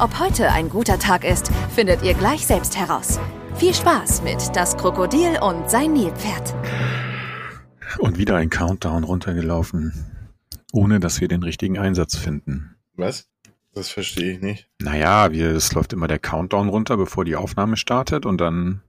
[0.00, 3.20] Ob heute ein guter Tag ist, findet ihr gleich selbst heraus.
[3.56, 6.54] Viel Spaß mit Das Krokodil und sein Nilpferd.
[7.98, 9.92] Und wieder ein Countdown runtergelaufen,
[10.72, 12.76] ohne dass wir den richtigen Einsatz finden.
[12.94, 13.28] Was?
[13.74, 14.70] Das verstehe ich nicht.
[14.80, 18.80] Naja, wir, es läuft immer der Countdown runter, bevor die Aufnahme startet und dann,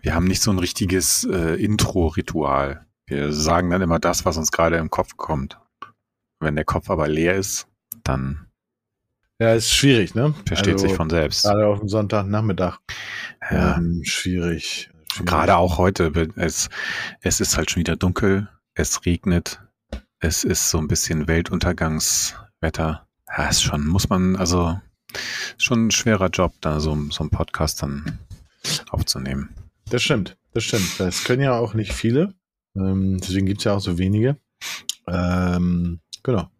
[0.00, 2.86] wir haben nicht so ein richtiges äh, Intro-Ritual.
[3.04, 5.58] Wir sagen dann immer das, was uns gerade im Kopf kommt.
[6.40, 7.66] Wenn der Kopf aber leer ist,
[8.04, 8.47] dann
[9.40, 10.34] Ja, ist schwierig, ne?
[10.46, 11.44] versteht Also, sich von selbst.
[11.44, 12.78] Gerade auf dem Sonntagnachmittag.
[13.50, 13.76] Ja.
[13.76, 14.90] Ähm, schwierig.
[15.12, 15.26] schwierig.
[15.26, 16.68] Gerade auch heute, es,
[17.20, 19.60] es ist halt schon wieder dunkel, es regnet,
[20.18, 23.06] es ist so ein bisschen Weltuntergangswetter.
[23.28, 24.80] Ja, ist schon, muss man, also
[25.56, 28.18] schon ein schwerer Job, da so, so einen Podcast dann
[28.90, 29.54] aufzunehmen.
[29.88, 30.98] Das stimmt, das stimmt.
[30.98, 32.34] Das können ja auch nicht viele.
[32.74, 34.36] Ähm, deswegen gibt's ja auch so wenige.
[35.06, 36.50] Ähm, genau.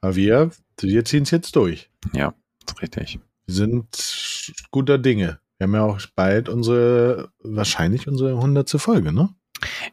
[0.00, 0.50] Aber wir,
[0.82, 1.90] wir ziehen es jetzt durch.
[2.12, 2.34] Ja,
[2.66, 3.20] ist richtig.
[3.46, 5.40] Wir sind guter Dinge.
[5.58, 9.28] Wir haben ja auch bald unsere, wahrscheinlich unsere hundertste Folge, ne?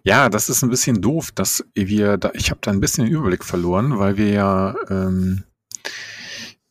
[0.04, 3.14] Ja, das ist ein bisschen doof, dass wir da, ich habe da ein bisschen den
[3.14, 5.44] Überblick verloren, weil wir ja ähm,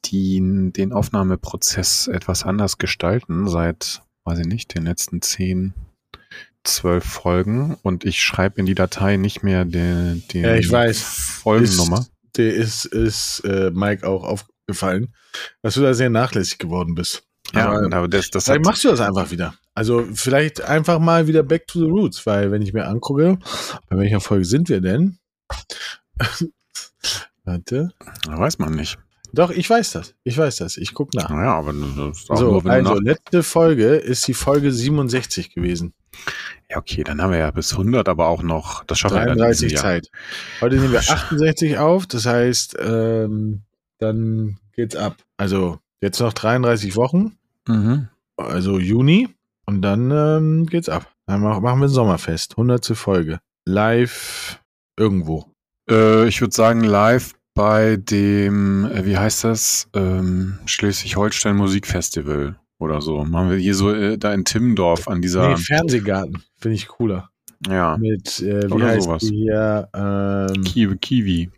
[0.07, 0.41] die,
[0.73, 5.75] den Aufnahmeprozess etwas anders gestalten seit, weiß ich nicht, den letzten zehn,
[6.65, 11.01] zwölf Folgen und ich schreibe in die Datei nicht mehr den, den Ja, ich weiß.
[11.03, 12.01] Folgennummer.
[12.01, 15.15] Ist, der ist, ist äh, Mike auch aufgefallen,
[15.63, 17.25] dass du da sehr nachlässig geworden bist.
[17.55, 19.55] ja, aber- aber das, das Vielleicht machst du das einfach wieder.
[19.75, 23.39] Also vielleicht einfach mal wieder back to the roots, weil wenn ich mir angucke,
[23.89, 25.19] bei welcher Folge sind wir denn?
[27.45, 27.91] Warte.
[28.27, 28.99] weiß man nicht.
[29.33, 30.15] Doch, ich weiß das.
[30.25, 30.77] Ich weiß das.
[30.79, 31.29] Ich gucke nach.
[31.29, 35.93] Naja, aber das ist auch So, nur, also letzte Folge ist die Folge 67 gewesen.
[36.71, 39.33] Ja, okay, dann haben wir ja bis 100, aber auch noch, das schaffen wir dann
[39.33, 39.83] in 33 diesem Jahr.
[39.85, 40.11] Zeit.
[40.61, 43.63] Heute nehmen wir 68 auf, das heißt, ähm,
[43.99, 45.17] dann geht's ab.
[45.37, 47.37] Also jetzt noch 33 Wochen,
[47.69, 48.09] Mhm.
[48.37, 49.29] also Juni,
[49.67, 51.11] und dann ähm, geht's ab.
[51.27, 52.95] Dann mach- machen wir ein Sommerfest, 100.
[52.97, 53.41] Folge.
[53.67, 54.61] Live
[54.97, 55.47] irgendwo.
[55.91, 63.01] Äh, ich würde sagen, live bei dem, äh, wie heißt das, ähm, Schleswig-Holstein Musikfestival oder
[63.01, 63.25] so.
[63.25, 67.31] Machen wir hier so äh, da in Timmendorf an dieser, Nee, Fernsehgarten, finde ich cooler.
[67.69, 69.23] ja, Mit, äh, wie Oder heißt sowas.
[69.23, 69.89] hier?
[69.95, 71.51] Ähm, Kiwi, Kiwi.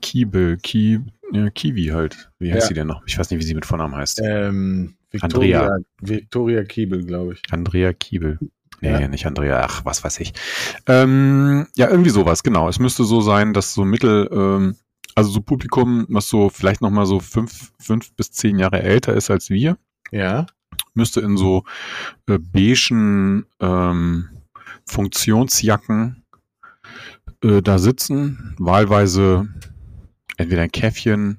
[0.00, 1.00] Kiebel, Ki,
[1.32, 2.30] ja, Kiwi halt.
[2.38, 2.68] Wie heißt Ja.
[2.68, 3.02] sie denn noch?
[3.06, 4.20] Ich weiß nicht, wie sie mit Vornamen heißt.
[4.24, 5.78] ähm, Victoria, Andrea.
[6.00, 7.42] Victoria Kiebel, glaube ich.
[7.50, 8.38] Andrea Kiebel.
[8.82, 9.08] Nee, Ja.
[9.08, 10.34] nicht Andrea, ach, was weiß ich.
[10.86, 12.68] Ähm, ja, irgendwie sowas, genau.
[12.68, 14.76] Es müsste so sein, dass so Mittel, ähm,
[15.14, 19.14] also so Publikum, was so vielleicht noch mal so fünf, fünf bis zehn Jahre älter
[19.14, 19.78] ist als wir,
[20.10, 20.46] Ja.
[20.94, 21.64] müsste in so
[22.28, 24.28] äh, beigen ähm,
[24.86, 26.22] Funktionsjacken
[27.42, 29.48] äh, da sitzen, wahlweise
[30.36, 31.38] entweder ein Käffchen,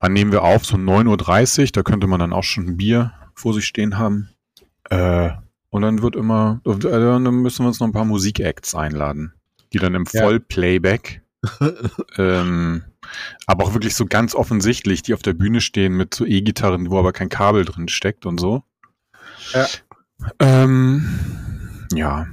[0.00, 3.12] wann nehmen wir auf, so 9.30 Uhr, da könnte man dann auch schon ein Bier
[3.34, 4.30] vor sich stehen haben.
[4.90, 5.30] Äh,
[5.70, 9.34] und dann wird immer, äh, dann müssen wir uns noch ein paar Musikacts einladen,
[9.72, 10.22] die dann im Ja.
[10.22, 11.22] Vollplayback
[12.18, 12.84] ähm,
[13.46, 16.98] aber auch wirklich so ganz offensichtlich, die auf der Bühne stehen mit so E-Gitarren, wo
[16.98, 18.62] aber kein Kabel drin steckt und so.
[19.52, 19.66] Ja.
[20.40, 21.08] Ähm,
[21.94, 22.26] ja.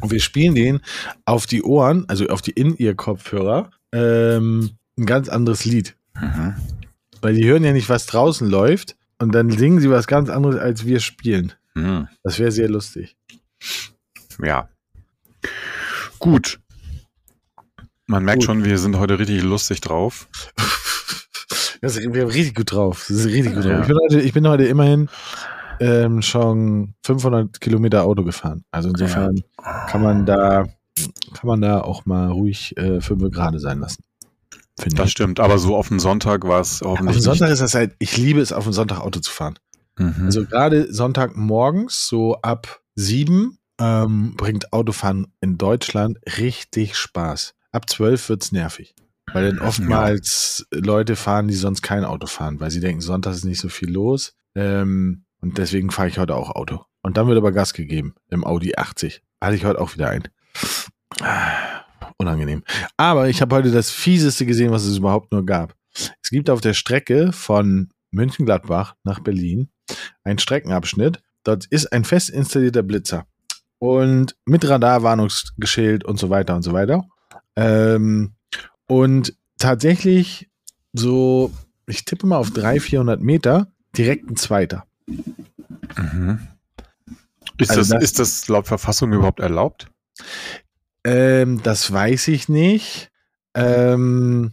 [0.00, 0.80] Und wir spielen den
[1.24, 5.96] auf die Ohren, also auf die In-Ear-Kopfhörer, ähm, ein ganz anderes Lied.
[6.20, 6.54] Mhm.
[7.20, 10.56] Weil die hören ja nicht, was draußen läuft und dann singen sie was ganz anderes,
[10.56, 11.52] als wir spielen.
[11.74, 12.08] Mhm.
[12.22, 13.16] Das wäre sehr lustig.
[14.42, 14.68] Ja.
[16.18, 16.60] Gut.
[18.08, 18.46] Man merkt Gut.
[18.46, 20.28] schon, wir sind heute richtig lustig drauf.
[21.80, 23.06] Wir haben richtig gut drauf.
[23.08, 23.80] Das ist richtig gut Ja.
[23.80, 23.82] drauf.
[23.82, 25.08] Ich bin heute, ich bin heute immerhin
[25.78, 28.64] ähm, schon 500 Kilometer Auto gefahren.
[28.72, 29.44] Also insofern
[29.86, 30.66] kann man da
[31.34, 34.02] kann man da auch mal ruhig äh, fünf gerade sein lassen.
[34.76, 35.12] Das ich.
[35.12, 37.94] stimmt, aber so auf den Sonntag war es Auf hoffentlich dem Sonntag ist das halt,
[38.00, 39.56] ich liebe es, auf dem Sonntag Auto zu fahren.
[39.98, 40.14] Mhm.
[40.26, 47.54] Also gerade Sonntagmorgens, so ab sieben, ähm, bringt Autofahren in Deutschland richtig Spaß.
[47.78, 48.96] Ab zwölf wird's nervig.
[49.32, 53.44] Weil dann oftmals Leute fahren, die sonst kein Auto fahren, weil sie denken, Sonntag ist
[53.44, 54.34] nicht so viel los.
[54.56, 56.84] Ähm, und deswegen fahre ich heute auch Auto.
[57.02, 59.22] Und dann wird aber Gas gegeben im Audi 80.
[59.40, 60.24] Hatte ich heute auch wieder ein.
[61.20, 61.84] Ah,
[62.18, 62.64] Unangenehm.
[62.96, 65.76] Aber ich habe heute das fieseste gesehen, was es überhaupt nur gab.
[66.20, 69.68] Es gibt auf der Strecke von München-Gladbach nach Berlin
[70.24, 71.22] einen Streckenabschnitt.
[71.44, 73.28] dort ist ein fest installierter Blitzer
[73.78, 77.04] und mit Radarwarnungsgeschild und so weiter und so weiter.
[77.58, 78.32] Ähm,
[78.86, 80.48] und tatsächlich
[80.92, 81.50] so,
[81.86, 83.66] ich tippe mal auf 300, 400 Meter,
[83.96, 84.86] direkt ein zweiter.
[85.96, 86.38] Mhm.
[87.58, 89.88] Ist, Also das, das- ist das laut Verfassung überhaupt erlaubt?
[91.04, 93.10] Ähm, das weiß ich nicht,
[93.54, 94.52] ähm,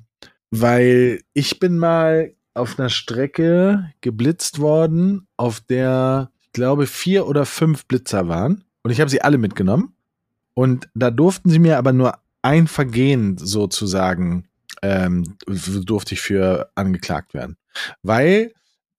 [0.51, 7.45] weil ich bin mal auf einer Strecke geblitzt worden, auf der, ich glaube, vier oder
[7.45, 8.63] fünf Blitzer waren.
[8.83, 9.93] Und ich habe sie alle mitgenommen.
[10.53, 14.47] Und da durften sie mir aber nur ein Vergehen sozusagen,
[14.81, 17.57] ähm, durfte ich für angeklagt werden.
[18.03, 18.51] Weil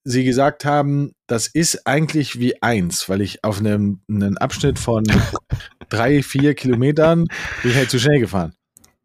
[0.05, 5.05] sie gesagt haben, das ist eigentlich wie eins, weil ich auf einem, einem Abschnitt von
[5.89, 7.27] drei, vier Kilometern
[7.63, 8.53] bin ich halt zu schnell gefahren.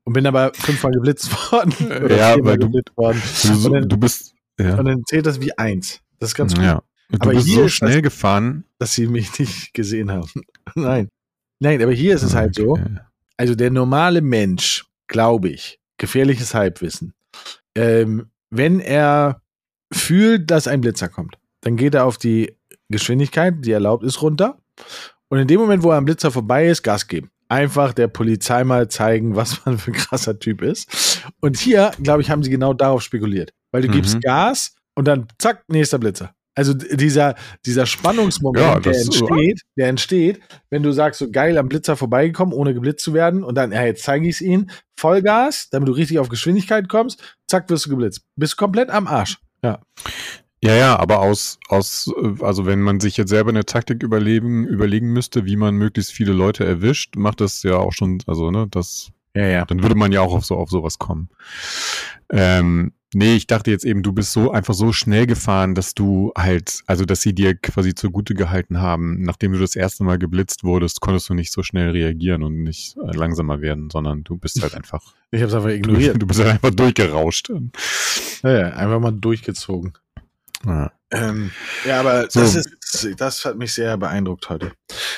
[0.04, 1.74] Und bin aber fünfmal geblitzt worden.
[2.04, 3.22] Oder Ja, weil du- geblitzt worden.
[3.44, 6.02] Du, dann- du bist ja, Und dann zählt das wie eins.
[6.20, 6.82] Das ist ganz gut, ja.
[7.10, 8.64] Du Aber bist hier so schnell gefahren.
[8.80, 10.30] dass sie mich nicht gesehen haben.
[10.76, 11.10] Nein.
[11.60, 12.78] Nein, aber hier ist es halt so.
[13.38, 17.14] Also der normale Mensch, glaube ich, gefährliches Halbwissen,
[17.76, 19.42] ähm, wenn er
[19.94, 22.56] fühlt, dass ein Blitzer kommt, dann geht er auf die
[22.90, 24.58] Geschwindigkeit, die erlaubt ist, runter.
[25.30, 27.30] Und in dem Moment, wo er am Blitzer vorbei ist, Gas geben.
[27.48, 31.24] Einfach der Polizei mal zeigen, was man für ein krasser Typ ist.
[31.40, 33.54] Und hier, glaube ich, haben sie genau darauf spekuliert.
[33.72, 33.94] Weil du Mhm.
[33.94, 36.34] gibst Gas und dann zack, nächster Blitzer.
[36.54, 41.70] Also dieser, dieser Spannungsmoment, Ja, der entsteht, der entsteht, wenn du sagst, so geil am
[41.70, 45.70] Blitzer vorbeigekommen, ohne geblitzt zu werden, und dann, ja, jetzt zeige ich es ihnen, Vollgas,
[45.70, 48.24] damit du richtig auf Geschwindigkeit kommst, zack, wirst du geblitzt.
[48.36, 49.38] Bist komplett am Arsch.
[49.64, 49.80] Ja.
[50.64, 54.68] Ja, ja, aber aus, aus, äh, also wenn man sich jetzt selber eine Taktik überlegen,
[54.68, 58.68] überlegen müsste, wie man möglichst viele Leute erwischt, macht das ja auch schon, also, ne,
[58.70, 59.66] das, Ja, ja.
[59.66, 61.30] dann würde man ja auch auf so, auf sowas kommen.
[62.30, 66.32] Ähm, nee, ich dachte jetzt eben, du bist so einfach so schnell gefahren, dass du
[66.38, 70.64] halt, also dass sie dir quasi zugute gehalten haben, nachdem du das erste Mal geblitzt
[70.64, 74.62] wurdest, konntest du nicht so schnell reagieren und nicht äh, langsamer werden, sondern du bist
[74.62, 76.22] halt einfach, Ich habe es einfach du, ignoriert.
[76.22, 77.52] du bist halt einfach durchgerauscht.
[78.44, 79.94] Ja, ja, einfach mal durchgezogen.
[80.66, 80.92] Ja.
[81.14, 81.52] Ähm,
[81.86, 82.40] ja, aber So.
[82.40, 82.70] das, ist,
[83.18, 84.72] das hat mich sehr beeindruckt heute.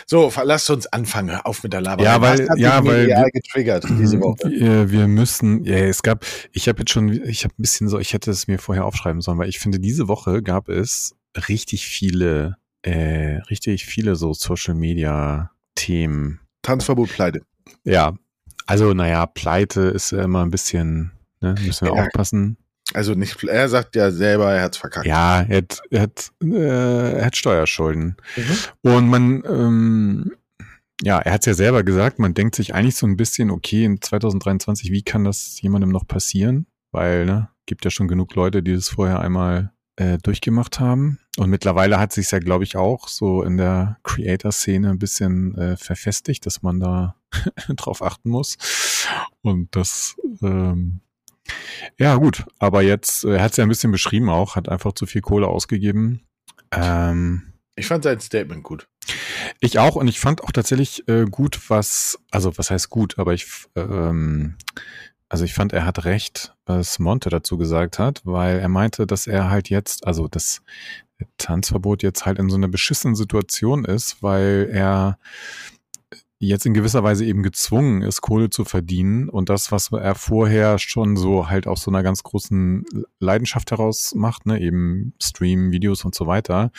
[0.08, 1.36] So, lasst uns anfangen.
[1.44, 2.06] Auf mit der Laberei.
[2.10, 4.50] Ja, weil- ja, weil wir- getriggert diese Woche.
[4.50, 8.00] Wir, wir müssen, ja, es gab, ich habe jetzt schon, ich habe ein bisschen so,
[8.00, 11.16] ich hätte es mir vorher aufschreiben sollen, weil ich finde, diese Woche gab es
[11.48, 16.40] richtig viele, äh, richtig viele so Social Media Themen.
[16.64, 17.42] Tanzverbot pleite.
[17.84, 18.14] Ja,
[18.66, 21.12] also naja, Pleite ist immer ein bisschen,
[21.42, 22.04] ne, müssen wir Ja.
[22.04, 22.58] aufpassen.
[22.94, 25.06] Also nicht, er sagt ja selber, er hat's verkackt.
[25.06, 28.18] Ja, er hat, er hat, äh, er hat Steuerschulden.
[28.36, 28.58] Mhm.
[28.82, 30.32] Und man, ähm,
[31.02, 33.86] ja, er hat es ja selber gesagt, man denkt sich eigentlich so ein bisschen, okay,
[33.86, 36.68] in 2023, wie kann das jemandem noch passieren?
[36.92, 41.20] Weil, ne, gibt ja schon genug Leute, die das vorher einmal äh, durchgemacht haben.
[41.38, 45.78] Und mittlerweile hat sich ja, glaube ich, auch so in der Creator-Szene ein bisschen äh,
[45.78, 47.16] verfestigt, dass man da
[47.76, 48.58] drauf achten muss.
[49.42, 51.02] Und das, ähm,
[52.00, 52.46] ja, gut.
[52.60, 55.22] Aber jetzt, äh, er hat es ja ein bisschen beschrieben auch, hat einfach zu viel
[55.22, 56.22] Kohle ausgegeben.
[56.72, 58.88] Ähm, Ich fand sein Statement gut.
[59.60, 63.34] ich auch und ich fand auch tatsächlich äh, gut, was, also was heißt gut, aber
[63.34, 64.56] ich, ähm,
[65.30, 69.28] also ich fand, er hat recht, was Monte dazu gesagt hat, weil er meinte, dass
[69.28, 70.62] er halt jetzt, also das
[71.38, 75.18] Tanzverbot jetzt halt in so einer beschissenen Situation ist, weil er
[76.48, 80.80] jetzt in gewisser Weise eben gezwungen ist, Kohle zu verdienen und das, was er vorher
[80.80, 82.86] schon so halt aus so einer ganz großen
[83.20, 86.72] Leidenschaft heraus macht, ne, eben Stream, Videos und so weiter,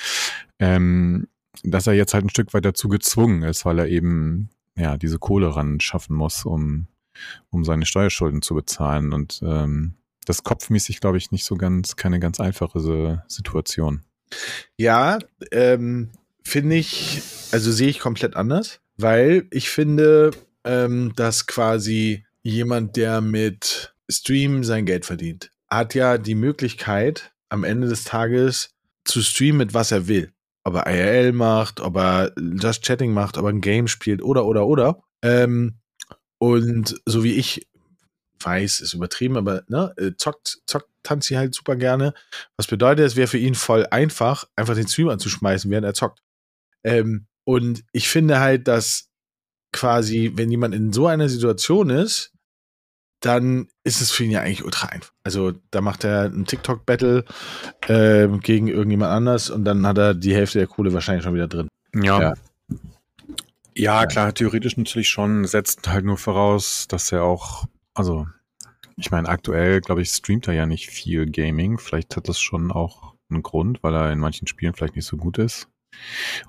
[0.59, 1.28] ähm,
[1.62, 5.18] dass er jetzt halt ein Stück weit dazu gezwungen ist, weil er eben ja diese
[5.18, 6.87] Kohle ran schaffen muss, um,
[7.50, 9.12] um seine Steuerschulden zu bezahlen.
[9.12, 9.94] Und ähm,
[10.26, 14.02] das kopfmäßig, glaube ich, nicht so ganz, keine ganz einfache Situation.
[14.76, 15.18] Ja,
[15.52, 16.11] ähm,
[16.42, 20.30] finde ich, also sehe ich komplett anders, weil ich finde,
[20.64, 27.64] ähm, dass quasi jemand, der mit Stream sein Geld verdient, hat ja die Möglichkeit, am
[27.64, 28.74] Ende des Tages
[29.04, 30.32] zu streamen, mit was er will.
[30.64, 34.46] Ob er IRL macht, ob er Just Chatting macht, ob er ein Game spielt oder,
[34.46, 35.02] oder, oder.
[35.22, 35.78] Ähm,
[36.38, 37.66] und so wie ich
[38.40, 42.14] weiß, ist übertrieben, aber ne, äh, zockt, zockt Tanzi halt super gerne.
[42.56, 46.22] Was bedeutet, es wäre für ihn voll einfach, einfach den Stream anzuschmeißen, während er zockt.
[46.82, 49.08] Ähm, und ich finde halt, dass
[49.72, 52.32] quasi, wenn jemand in so einer Situation ist,
[53.20, 55.12] dann ist es für ihn ja eigentlich ultra einfach.
[55.24, 57.24] Also da macht er einen TikTok-Battle
[57.88, 61.48] ähm, gegen irgendjemand anders und dann hat er die Hälfte der Kohle wahrscheinlich schon wieder
[61.48, 61.68] drin.
[61.94, 62.20] Ja.
[62.20, 62.34] Ja.
[63.76, 68.28] Ja, klar, theoretisch natürlich schon, setzt halt nur voraus, dass er auch, also,
[68.96, 71.78] ich meine, aktuell, glaube ich, streamt er ja nicht viel Gaming.
[71.78, 75.16] Vielleicht hat das schon auch einen Grund, weil er in manchen Spielen vielleicht nicht so
[75.16, 75.66] gut ist.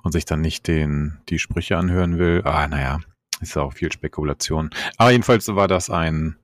[0.02, 2.42] Und sich dann nicht den, die Sprüche anhören will.
[2.44, 3.00] Ah, naja,
[3.40, 4.70] ist auch viel Spekulation.
[4.96, 6.36] Aber jedenfalls war das ein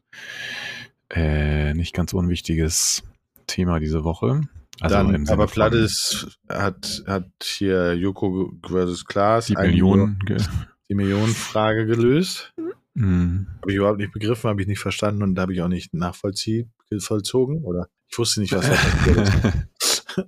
[1.11, 3.02] äh, nicht ganz unwichtiges
[3.47, 4.42] Thema diese Woche.
[4.80, 10.18] Also Dann, aber Plattis hat, hat hier Joko versus Klaas die Millionen,
[10.88, 12.52] die Millionenfrage gelöst.
[12.94, 13.47] Mhm.
[13.61, 17.62] Habe ich überhaupt nicht begriffen, habe ich nicht verstanden und habe ich auch nicht nachvollzogen
[17.62, 19.28] oder ich wusste nicht, was da passiert
[19.80, 20.06] ist.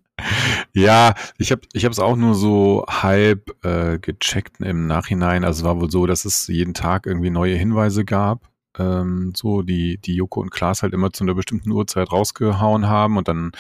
[0.75, 5.45] Ja, ich habe ich es auch nur so halb äh, gecheckt im Nachhinein.
[5.45, 8.50] Also es war wohl so, dass es jeden Tag irgendwie neue Hinweise gab.
[8.76, 13.16] Ähm, so, die, die Joko und Klaas halt immer zu einer bestimmten Uhrzeit rausgehauen haben
[13.16, 13.52] und dann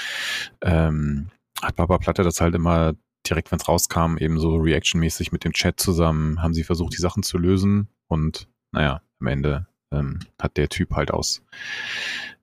[0.60, 1.28] ähm,
[1.62, 2.94] hat Papa Platte das halt immer
[3.28, 7.00] direkt, wenn es rauskam, eben so reactionmäßig mit dem Chat zusammen, haben sie versucht, die
[7.00, 11.42] Sachen zu lösen und naja, am Ende ähm, hat der Typ halt aus,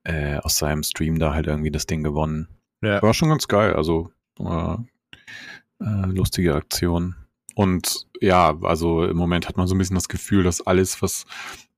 [0.06, 2.48] äh, aus seinem Stream da halt irgendwie das Ding gewonnen.
[2.82, 3.02] Ja.
[3.02, 4.12] War schon ganz geil, also
[4.48, 4.78] äh,
[5.84, 7.16] äh, lustige Aktion.
[7.56, 11.26] Und ja, also im Moment hat man so ein bisschen das Gefühl, dass alles, was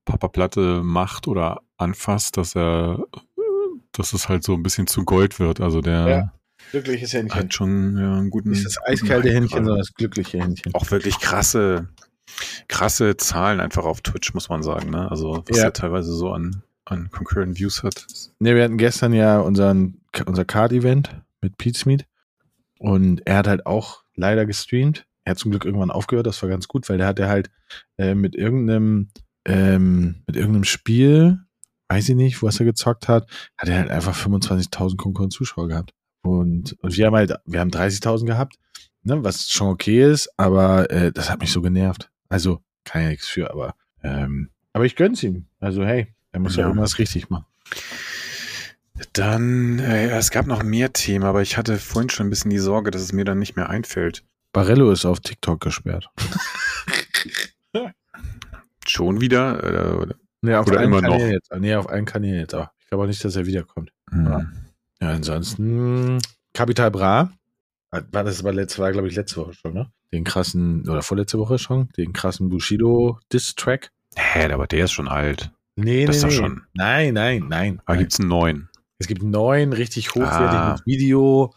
[0.05, 3.05] Papa Platte macht oder anfasst, dass er,
[3.91, 5.61] dass es halt so ein bisschen zu Gold wird.
[5.61, 6.33] Also der ja,
[6.71, 7.39] glückliches Händchen.
[7.39, 8.51] hat schon ja, einen guten.
[8.51, 10.73] Nicht das eiskalte Händchen, sondern das glückliche Händchen.
[10.75, 11.89] Auch wirklich krasse,
[12.67, 14.89] krasse Zahlen einfach auf Twitch, muss man sagen.
[14.89, 15.09] Ne?
[15.09, 15.65] Also was ja.
[15.65, 18.05] er teilweise so an, an Concurrent Views hat.
[18.39, 21.09] Ne, wir hatten gestern ja unseren, unser Card-Event
[21.41, 21.79] mit Pete
[22.79, 25.05] und er hat halt auch leider gestreamt.
[25.23, 27.49] Er hat zum Glück irgendwann aufgehört, das war ganz gut, weil der hat er halt
[27.97, 29.09] äh, mit irgendeinem
[29.45, 31.39] ähm, mit irgendeinem Spiel,
[31.89, 33.27] weiß ich nicht, was er gezockt hat,
[33.57, 35.93] hat er halt einfach 25.000 Konkurrenten Zuschauer gehabt.
[36.21, 38.55] Und, und wir haben halt, wir haben 30.000 gehabt,
[39.03, 42.09] ne, was schon okay ist, aber äh, das hat mich so genervt.
[42.29, 45.45] Also, kann ja nichts für, aber, ähm, aber ich gönn's ihm.
[45.59, 47.45] Also, hey, er muss ja, ja irgendwas richtig machen.
[49.13, 52.59] Dann, äh, es gab noch mehr Themen, aber ich hatte vorhin schon ein bisschen die
[52.59, 54.23] Sorge, dass es mir dann nicht mehr einfällt.
[54.53, 56.09] Barello ist auf TikTok gesperrt.
[58.87, 59.63] schon wieder?
[59.63, 61.25] Äh, oder, nee, auf oder immer Kanal noch?
[61.25, 61.51] Jetzt.
[61.57, 62.53] Nee, auf einen Kanal jetzt.
[62.53, 63.91] Aber ich glaube auch nicht, dass er wiederkommt.
[64.11, 64.27] Mhm.
[65.01, 65.09] Ja.
[65.09, 66.19] ansonsten
[66.53, 67.31] Capital Bra.
[67.89, 69.91] War das war letzte, war glaube ich letzte Woche schon, ne?
[70.11, 73.91] Den krassen, oder vorletzte Woche schon, den krassen Bushido-Diss-Track.
[74.15, 75.51] Hä, aber der ist schon alt.
[75.75, 76.39] Nee, das nee, ist nee.
[76.39, 76.61] schon.
[76.73, 77.81] Nein, nein, nein.
[77.85, 78.69] Da gibt es einen neuen.
[79.03, 80.81] Es gibt neuen, richtig hochwertiges ah.
[80.85, 81.53] Video,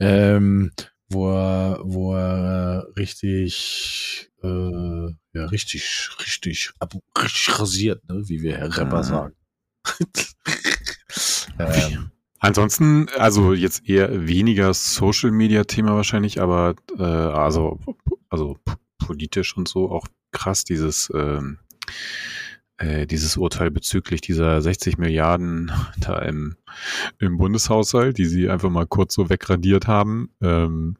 [0.00, 0.72] ähm,
[1.08, 4.48] wo er, wo er richtig, äh,
[5.32, 6.72] ja, richtig, richtig,
[7.16, 9.02] richtig rasiert, ne, wie wir Herr Rapper ah.
[9.04, 9.34] sagen.
[11.60, 17.78] ähm, Ansonsten, also jetzt eher weniger Social Media Thema wahrscheinlich, aber äh, also,
[18.28, 18.58] also
[18.98, 21.60] politisch und so auch krass, dieses ähm,
[22.78, 25.70] äh, dieses Urteil bezüglich dieser 60 Milliarden
[26.00, 26.56] da im,
[27.18, 30.96] im Bundeshaushalt, die sie einfach mal kurz so wegradiert haben, ähm,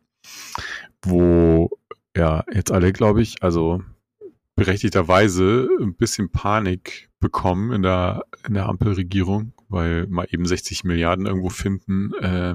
[1.02, 1.70] wo
[2.16, 3.82] ja jetzt alle, glaube ich, also
[4.56, 11.26] berechtigterweise ein bisschen Panik bekommen in der, in der Ampelregierung, weil mal eben 60 Milliarden
[11.26, 12.54] irgendwo finden, äh,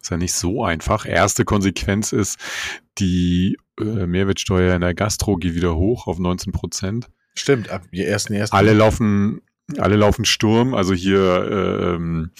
[0.00, 1.06] ist ja nicht so einfach.
[1.06, 2.38] Erste Konsequenz ist,
[2.98, 7.10] die äh, Mehrwertsteuer in der Gastro geht wieder hoch auf 19 Prozent.
[7.34, 8.54] Stimmt, ab die ersten, ersten.
[8.56, 9.40] Alle laufen,
[9.78, 10.74] alle laufen Sturm.
[10.74, 12.30] Also hier ähm,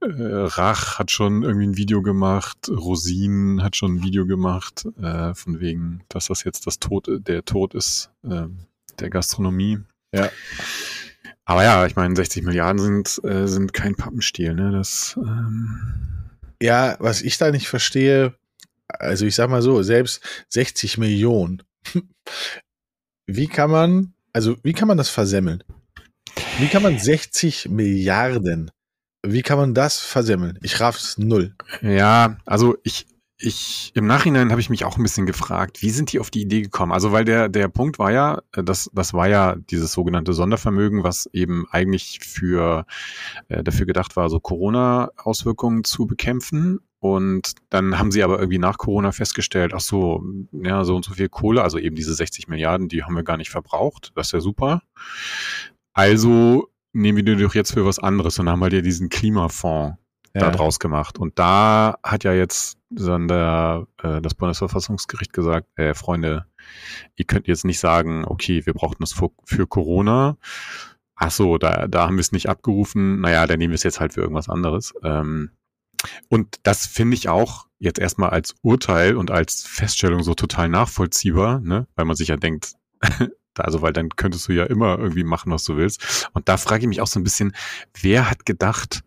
[0.00, 5.34] äh, Rach hat schon irgendwie ein Video gemacht, Rosin hat schon ein Video gemacht, äh,
[5.34, 8.46] von wegen, dass das jetzt das Tod, der Tod ist äh,
[8.98, 9.78] der Gastronomie.
[10.12, 10.30] Ja.
[11.44, 14.72] Aber ja, ich meine, 60 Milliarden sind, äh, sind kein Pappenstiel, ne?
[14.72, 16.12] Das ähm
[16.62, 18.34] ja, was ich da nicht verstehe,
[18.86, 21.62] also ich sag mal so, selbst 60 Millionen.
[23.26, 25.62] Wie kann man also, wie kann man das versemmeln?
[26.58, 28.70] Wie kann man 60 Milliarden,
[29.24, 30.58] wie kann man das versemmeln?
[30.62, 31.54] Ich raff's null.
[31.80, 33.06] Ja, also ich,
[33.42, 36.42] ich, im Nachhinein habe ich mich auch ein bisschen gefragt, wie sind die auf die
[36.42, 36.92] Idee gekommen?
[36.92, 41.28] Also, weil der, der Punkt war ja, das, das war ja dieses sogenannte Sondervermögen, was
[41.32, 42.86] eben eigentlich für,
[43.48, 46.78] äh, dafür gedacht war, so Corona-Auswirkungen zu bekämpfen.
[47.00, 50.22] Und dann haben sie aber irgendwie nach Corona festgestellt, ach so,
[50.52, 53.36] ja, so und so viel Kohle, also eben diese 60 Milliarden, die haben wir gar
[53.36, 54.12] nicht verbraucht.
[54.14, 54.82] Das ist ja super.
[55.92, 59.96] Also nehmen wir die doch jetzt für was anderes und haben halt ja diesen Klimafonds
[60.34, 60.40] ja.
[60.40, 61.18] da draus gemacht.
[61.18, 62.78] Und da hat ja jetzt
[63.28, 66.46] der, äh, das Bundesverfassungsgericht gesagt, äh, Freunde,
[67.16, 70.36] ihr könnt jetzt nicht sagen, okay, wir brauchten das für, für Corona.
[71.14, 73.20] Ach so, da, da haben wir es nicht abgerufen.
[73.20, 74.94] Naja, dann nehmen wir es jetzt halt für irgendwas anderes.
[75.02, 75.50] Ähm,
[76.28, 81.60] und das finde ich auch jetzt erstmal als Urteil und als Feststellung so total nachvollziehbar,
[81.60, 81.86] ne?
[81.94, 82.74] weil man sich ja denkt,
[83.58, 86.28] also weil dann könntest du ja immer irgendwie machen, was du willst.
[86.32, 87.54] Und da frage ich mich auch so ein bisschen,
[88.00, 89.04] wer hat gedacht,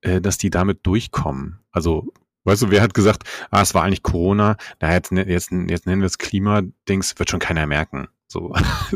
[0.00, 1.60] äh, dass die damit durchkommen?
[1.70, 2.12] Also
[2.48, 5.86] Weißt du, wer hat gesagt, ah, es war eigentlich Corona, na, jetzt, ne, jetzt, jetzt
[5.86, 8.08] nennen wir es Klimadings, wird schon keiner merken.
[8.26, 8.54] So.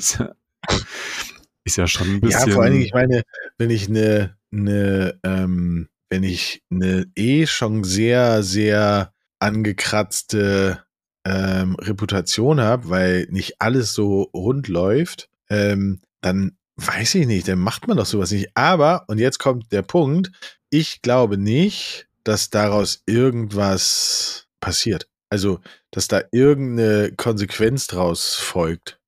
[1.65, 2.49] ist ja schon ein bisschen.
[2.49, 3.23] Ja, vor allen Dingen, ich meine,
[3.59, 10.83] wenn ich eine, eine, ähm, wenn ich eine eh schon sehr, sehr angekratzte
[11.27, 17.59] ähm, Reputation habe, weil nicht alles so rund läuft, ähm, dann weiß ich nicht, dann
[17.59, 18.49] macht man doch sowas nicht.
[18.55, 20.31] Aber, und jetzt kommt der Punkt,
[20.71, 25.09] ich glaube nicht, dass daraus irgendwas passiert.
[25.31, 25.61] Also,
[25.91, 28.99] dass da irgendeine Konsequenz draus folgt.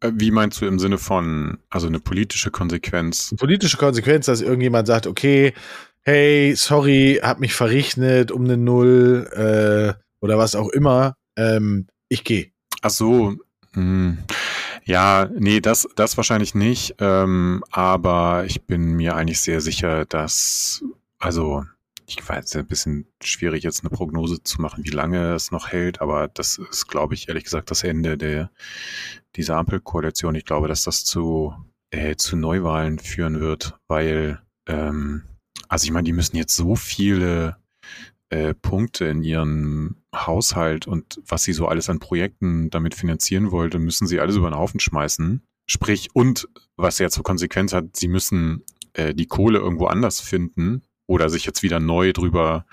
[0.00, 3.34] Äh, wie meinst du im Sinne von, also eine politische Konsequenz?
[3.36, 5.52] Politische Konsequenz, dass irgendjemand sagt, okay,
[6.02, 12.24] hey, sorry, hab mich verrechnet um eine Null äh, oder was auch immer, ähm, ich
[12.24, 12.50] gehe.
[12.82, 13.36] Ach so,
[13.76, 14.18] hm.
[14.84, 16.94] Ja, nee, das, das wahrscheinlich nicht.
[16.98, 20.82] Ähm, aber ich bin mir eigentlich sehr sicher, dass,
[21.18, 21.64] also
[22.06, 26.00] ich weiß, ein bisschen schwierig jetzt eine Prognose zu machen, wie lange es noch hält,
[26.00, 28.50] aber das ist, glaube ich, ehrlich gesagt, das Ende der
[29.34, 30.34] dieser Ampelkoalition.
[30.34, 31.54] Ich glaube, dass das zu,
[31.90, 35.24] äh, zu Neuwahlen führen wird, weil, ähm,
[35.68, 37.56] also ich meine, die müssen jetzt so viele
[38.30, 43.78] äh, Punkte in ihrem Haushalt und was sie so alles an Projekten damit finanzieren wollte,
[43.78, 45.42] müssen sie alles über den Haufen schmeißen.
[45.66, 50.82] Sprich, und was ja zur Konsequenz hat, sie müssen äh, die Kohle irgendwo anders finden,
[51.06, 52.66] oder sich jetzt wieder neu drüber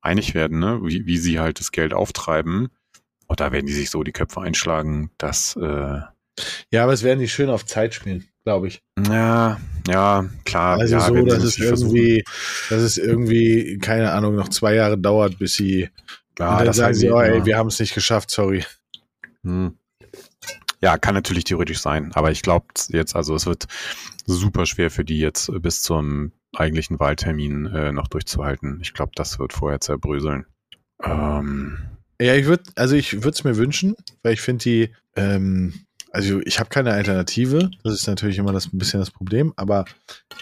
[0.00, 0.80] einig werden, ne?
[0.82, 2.68] wie, wie sie halt das Geld auftreiben.
[3.26, 5.56] Und da werden die sich so die Köpfe einschlagen, dass.
[5.56, 6.00] Äh,
[6.70, 8.82] ja, aber es werden die schön auf Zeit spielen, glaube ich.
[9.08, 10.78] Ja, ja, klar.
[10.78, 12.24] Also ja, so, dass es irgendwie,
[12.70, 15.90] dass es irgendwie, keine Ahnung, noch zwei Jahre dauert, bis sie.
[16.38, 18.64] Ja, das sagen sie, oh, ey, wir haben es nicht geschafft, sorry.
[19.42, 19.76] Hm.
[20.80, 23.66] Ja, kann natürlich theoretisch sein, aber ich glaube jetzt, also es wird
[24.26, 28.78] super schwer für die jetzt bis zum eigentlichen Wahltermin äh, noch durchzuhalten.
[28.82, 30.46] Ich glaube, das wird vorher zerbröseln.
[31.02, 31.78] Ähm.
[32.20, 35.74] Ja, ich würde, also ich würde es mir wünschen, weil ich finde die, ähm,
[36.10, 37.70] also ich habe keine Alternative.
[37.84, 39.84] Das ist natürlich immer das ein bisschen das Problem, aber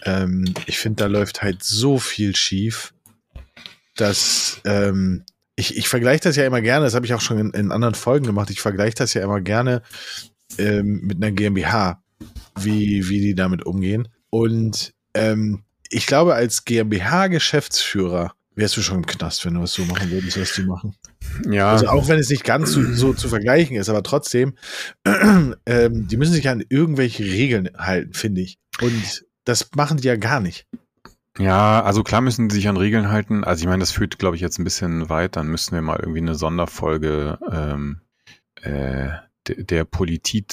[0.04, 2.94] ähm, ich finde, da läuft halt so viel schief,
[3.96, 5.24] dass ähm,
[5.56, 7.94] ich, ich vergleiche das ja immer gerne, das habe ich auch schon in, in, anderen
[7.94, 9.82] Folgen gemacht, ich vergleiche das ja immer gerne
[10.58, 12.02] ähm, mit einer GmbH,
[12.58, 14.08] wie, wie die damit umgehen.
[14.30, 19.84] Und ähm, ich glaube, als GmbH-Geschäftsführer wärst du schon im Knast, wenn du was so
[19.84, 20.96] machen würdest, was die machen.
[21.48, 21.72] Ja.
[21.72, 24.54] Also auch wenn es nicht ganz so, so zu vergleichen ist, aber trotzdem,
[25.04, 28.58] ähm, die müssen sich an irgendwelche Regeln halten, finde ich.
[28.80, 30.66] Und das machen die ja gar nicht.
[31.38, 33.44] Ja, also klar müssen sie sich an Regeln halten.
[33.44, 35.36] Also ich meine, das führt, glaube ich, jetzt ein bisschen weit.
[35.36, 38.00] Dann müssen wir mal irgendwie eine Sonderfolge ähm,
[38.62, 39.10] äh,
[39.48, 40.46] der Politik,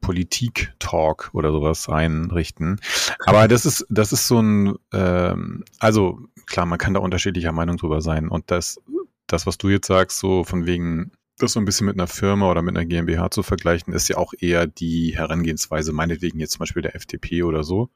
[0.00, 2.80] Politik-Talk oder sowas einrichten.
[3.26, 7.76] Aber das ist, das ist so ein, ähm, also klar, man kann da unterschiedlicher Meinung
[7.76, 8.28] drüber sein.
[8.28, 8.80] Und das,
[9.26, 12.50] das, was du jetzt sagst, so von wegen, das so ein bisschen mit einer Firma
[12.50, 16.60] oder mit einer GmbH zu vergleichen, ist ja auch eher die Herangehensweise, meinetwegen jetzt zum
[16.60, 17.90] Beispiel der FDP oder so.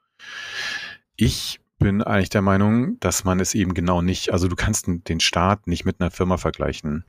[1.17, 5.21] Ich bin eigentlich der Meinung, dass man es eben genau nicht, also du kannst den
[5.21, 7.05] Staat nicht mit einer Firma vergleichen.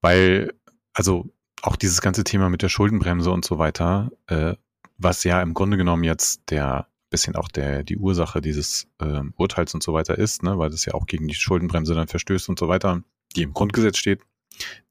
[0.00, 0.52] Weil,
[0.92, 1.30] also
[1.62, 4.54] auch dieses ganze Thema mit der Schuldenbremse und so weiter, äh,
[4.98, 9.74] was ja im Grunde genommen jetzt der bisschen auch der die Ursache dieses äh, Urteils
[9.74, 12.58] und so weiter ist, ne, weil das ja auch gegen die Schuldenbremse dann verstößt und
[12.58, 13.02] so weiter,
[13.36, 14.22] die im Grundgesetz steht,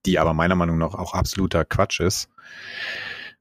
[0.06, 2.30] die aber meiner Meinung nach auch absoluter Quatsch ist,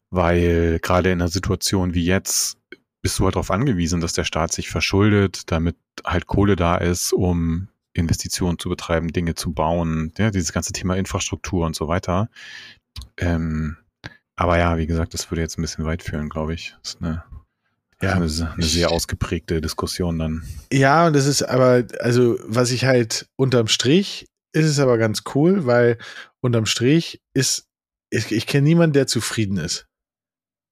[0.08, 2.56] weil gerade in einer Situation wie jetzt
[3.02, 7.12] bist du halt darauf angewiesen, dass der Staat sich verschuldet, damit halt Kohle da ist,
[7.12, 12.28] um Investitionen zu betreiben, Dinge zu bauen, ja, dieses ganze Thema Infrastruktur und so weiter.
[13.16, 13.76] Ähm,
[14.36, 16.74] aber ja, wie gesagt, das würde jetzt ein bisschen weit führen, glaube ich.
[16.82, 17.24] Das ist eine,
[18.02, 20.42] ja, eine, eine sehr ausgeprägte Diskussion dann.
[20.72, 25.22] Ja, und das ist aber, also was ich halt unterm Strich ist es aber ganz
[25.34, 25.98] cool, weil
[26.40, 27.68] unterm Strich ist,
[28.10, 29.86] ich, ich kenne niemanden, der zufrieden ist.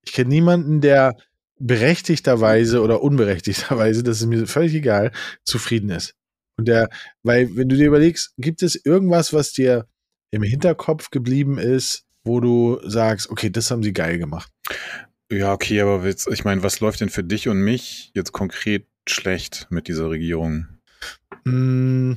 [0.04, 1.16] Ich kenne niemanden, der
[1.59, 5.12] berechtigterweise oder unberechtigterweise, das ist mir völlig egal,
[5.44, 6.14] zufrieden ist.
[6.57, 6.88] Und der,
[7.22, 9.87] weil, wenn du dir überlegst, gibt es irgendwas, was dir
[10.31, 14.53] im Hinterkopf geblieben ist, wo du sagst, okay, das haben sie geil gemacht.
[15.31, 18.87] Ja, okay, aber jetzt, ich meine, was läuft denn für dich und mich jetzt konkret
[19.09, 20.69] schlecht mit dieser Regierung?
[21.45, 22.12] Mm,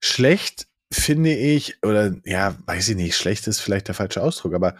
[0.00, 4.76] schlecht finde ich, oder ja, weiß ich nicht, schlecht ist vielleicht der falsche Ausdruck, aber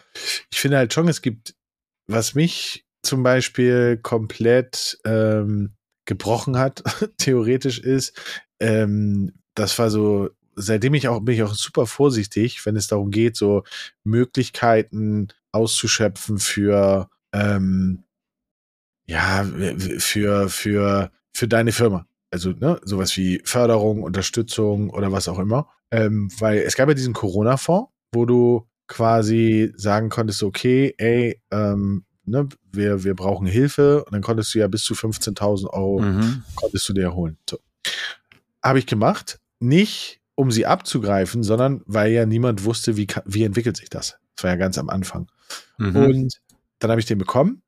[0.51, 1.55] ich finde halt schon, es gibt,
[2.07, 6.83] was mich zum Beispiel komplett ähm, gebrochen hat,
[7.19, 8.17] theoretisch ist,
[8.61, 13.11] ähm, das war so seitdem ich auch, bin ich auch super vorsichtig, wenn es darum
[13.11, 13.63] geht, so
[14.05, 18.05] Möglichkeiten auszuschöpfen für, ähm,
[19.07, 19.47] ja,
[19.99, 22.07] für, für, für deine Firma.
[22.31, 25.69] also ne, sowas wie Förderung, Unterstützung oder was auch immer.
[25.91, 32.05] Ähm, weil es gab ja diesen Corona-Fonds, wo du quasi sagen konntest, okay, ey, ähm,
[32.25, 36.43] ne, wir, wir brauchen Hilfe und dann konntest du ja bis zu 15.000 Euro Mhm.
[36.57, 37.39] konntest du dir holen.
[37.49, 37.59] So.
[38.63, 43.77] Habe ich gemacht, nicht um sie abzugreifen, sondern weil ja niemand wusste, wie, wie entwickelt
[43.77, 44.19] sich das.
[44.37, 45.29] Das war ja ganz am Anfang.
[45.79, 45.97] Mhm.
[45.97, 46.41] Und
[46.79, 47.63] dann habe ich den bekommen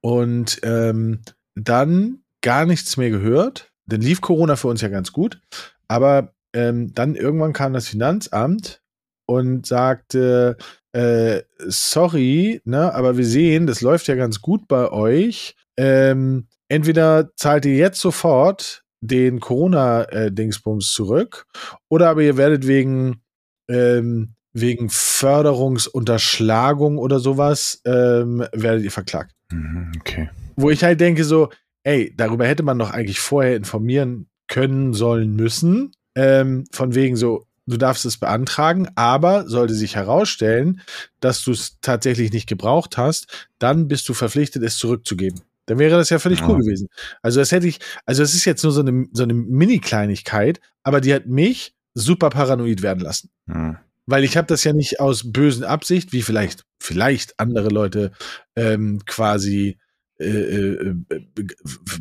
[0.00, 1.20] und ähm,
[1.54, 3.70] dann gar nichts mehr gehört.
[3.86, 5.40] Dann lief Corona für uns ja ganz gut.
[5.88, 8.80] Aber ähm, dann irgendwann kam das Finanzamt
[9.26, 10.56] und sagte,
[10.92, 15.56] äh, sorry, ne, aber wir sehen, das läuft ja ganz gut bei euch.
[15.76, 21.44] Ähm, entweder zahlt ihr jetzt sofort den Corona-Dingsbums zurück
[21.88, 23.20] oder aber ihr werdet wegen
[23.68, 29.34] ähm, wegen Förderungsunterschlagung oder sowas ähm, werdet ihr verklagt.
[29.50, 30.28] Mhm, Okay.
[30.56, 31.48] Wo ich halt denke so,
[31.82, 35.92] ey, darüber hätte man doch eigentlich vorher informieren können, sollen, müssen.
[36.14, 40.82] Ähm, von wegen so, du darfst es beantragen, aber sollte sich herausstellen,
[41.20, 45.40] dass du es tatsächlich nicht gebraucht hast, dann bist du verpflichtet, es zurückzugeben.
[45.66, 46.48] Dann wäre das ja völlig Ja.
[46.48, 46.88] cool gewesen.
[47.22, 51.00] Also das hätte ich, also es ist jetzt nur so eine, so eine Mini-Kleinigkeit, aber
[51.00, 53.30] die hat mich super paranoid werden lassen.
[53.46, 53.78] Mhm.
[54.06, 58.12] Weil ich habe das ja nicht aus bösen Absicht, wie vielleicht, vielleicht andere Leute
[58.56, 59.78] ähm, quasi
[60.18, 61.46] äh, äh, be,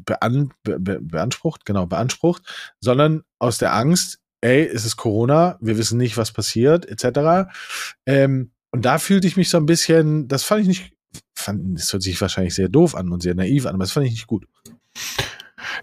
[0.06, 2.44] bean, be, be, beansprucht, genau, beansprucht,
[2.80, 7.52] sondern aus der Angst, ey, es ist Corona, wir wissen nicht, was passiert, etc.
[8.06, 10.94] Ähm, und da fühlte ich mich so ein bisschen, das fand ich nicht,
[11.36, 14.06] fand, das hört sich wahrscheinlich sehr doof an und sehr naiv an, aber das fand
[14.06, 14.48] ich nicht gut.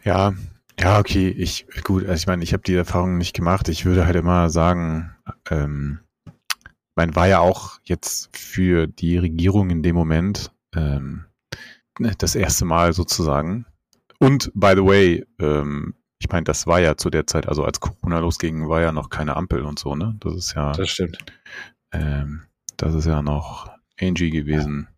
[0.05, 0.35] Ja,
[0.81, 1.29] ja, okay.
[1.31, 3.69] Ich, gut, also ich meine, ich habe die Erfahrung nicht gemacht.
[3.69, 5.15] Ich würde halt immer sagen,
[5.51, 6.01] ähm,
[6.95, 11.25] mein war ja auch jetzt für die Regierung in dem Moment ähm,
[11.99, 13.67] ne, das erste Mal sozusagen.
[14.19, 17.79] Und by the way, ähm, ich meine, das war ja zu der Zeit, also als
[17.81, 20.17] Corona losging, war ja noch keine Ampel und so, ne?
[20.21, 21.19] Das ist ja, Das stimmt.
[21.93, 22.43] ähm,
[22.77, 24.89] das ist ja noch Angie gewesen.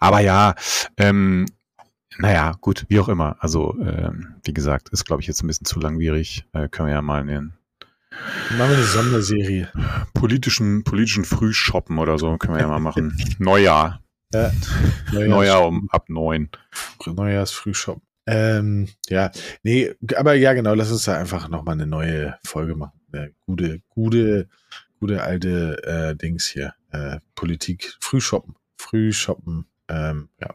[0.00, 0.54] Aber ja,
[0.96, 1.46] ähm,
[2.18, 3.36] naja, gut, wie auch immer.
[3.40, 6.44] Also, ähm, wie gesagt, ist, glaube ich, jetzt ein bisschen zu langwierig.
[6.52, 7.58] Äh, können wir ja mal einen
[8.56, 9.68] Machen wir eine Sonderserie.
[10.14, 13.16] politischen, politischen Frühshoppen oder so, können wir ja mal machen.
[13.38, 14.02] Neujahr.
[14.32, 14.52] Ja.
[15.12, 16.50] Neujahr um ab neun.
[17.06, 18.02] Neujahrsfrühshop.
[18.26, 19.30] Ähm, ja,
[19.62, 23.00] nee, aber ja, genau, lass uns da einfach nochmal eine neue Folge machen.
[23.10, 24.48] Eine gute, gute,
[25.00, 26.74] gute alte äh, Dings hier.
[26.90, 28.54] Äh, Politik, Frühshoppen.
[28.78, 29.66] Frühshoppen.
[29.88, 30.54] Ähm, ja.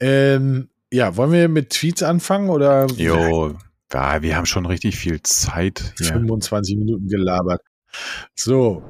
[0.00, 3.56] Ähm, ja, wollen wir mit Tweets anfangen oder Jo,
[3.92, 6.06] ja, wir haben schon richtig viel Zeit hier.
[6.06, 7.60] 25 Minuten gelabert?
[8.34, 8.82] So.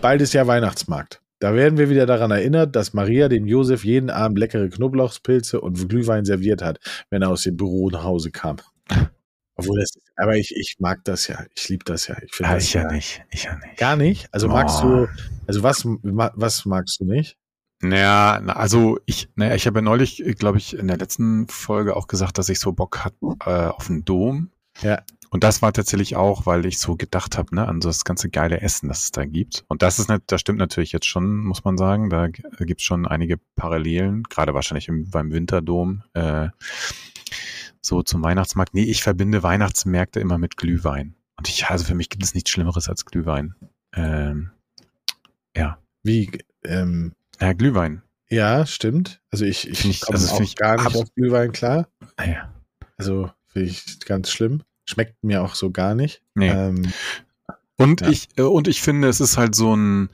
[0.00, 1.20] Bald ist ja Weihnachtsmarkt.
[1.40, 5.88] Da werden wir wieder daran erinnert, dass Maria dem Josef jeden Abend leckere Knoblauchspilze und
[5.88, 6.78] Glühwein serviert hat,
[7.10, 8.56] wenn er aus dem Büro nach Hause kam.
[9.56, 11.44] Obwohl das, aber ich, ich mag das ja.
[11.54, 12.16] Ich liebe das ja.
[12.22, 13.22] Ich finde Ja, das ich ja nicht.
[13.30, 13.76] Ich ja nicht.
[13.78, 14.28] Gar nicht.
[14.32, 15.06] Also magst Oh.
[15.06, 15.08] du,
[15.46, 17.36] also was, was magst du nicht?
[17.80, 21.94] Naja, na, also ich, naja, ich habe ja neulich, glaube ich, in der letzten Folge
[21.96, 24.50] auch gesagt, dass ich so Bock hatte äh, auf einen Dom.
[24.82, 25.02] Ja.
[25.30, 28.30] Und das war tatsächlich auch, weil ich so gedacht habe, ne, an so das ganze
[28.30, 29.64] geile Essen, das es da gibt.
[29.68, 32.08] Und das ist nicht, das stimmt natürlich jetzt schon, muss man sagen.
[32.08, 36.48] Da g- gibt's schon einige Parallelen, gerade wahrscheinlich im, beim Winterdom, äh,
[37.82, 38.74] so zum Weihnachtsmarkt.
[38.74, 41.14] Nee, ich verbinde Weihnachtsmärkte immer mit Glühwein.
[41.36, 43.54] Und ich, also für mich gibt es nichts Schlimmeres als Glühwein.
[43.94, 44.50] Ähm,
[45.56, 45.78] ja.
[46.02, 46.30] Wie,
[46.64, 48.02] ähm, Ja, Glühwein.
[48.28, 49.20] ja, stimmt.
[49.30, 51.88] Also ich, ich, ich- komme also auch ich gar nicht auf Glühwein klar.
[52.16, 52.52] Naja.
[52.96, 54.62] Also finde ich ganz schlimm.
[54.84, 56.22] Schmeckt mir auch so gar nicht.
[56.34, 56.48] Nee.
[56.50, 56.92] Ähm,
[57.76, 58.08] Und Ja.
[58.08, 60.08] ich äh, und ich finde, es ist halt so ein,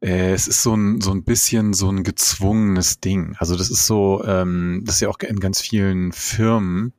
[0.00, 3.36] äh, es ist so ein so ein bisschen so ein gezwungenes Ding.
[3.38, 6.94] Also das ist so, ähm, das ist ja auch in ganz vielen Firmen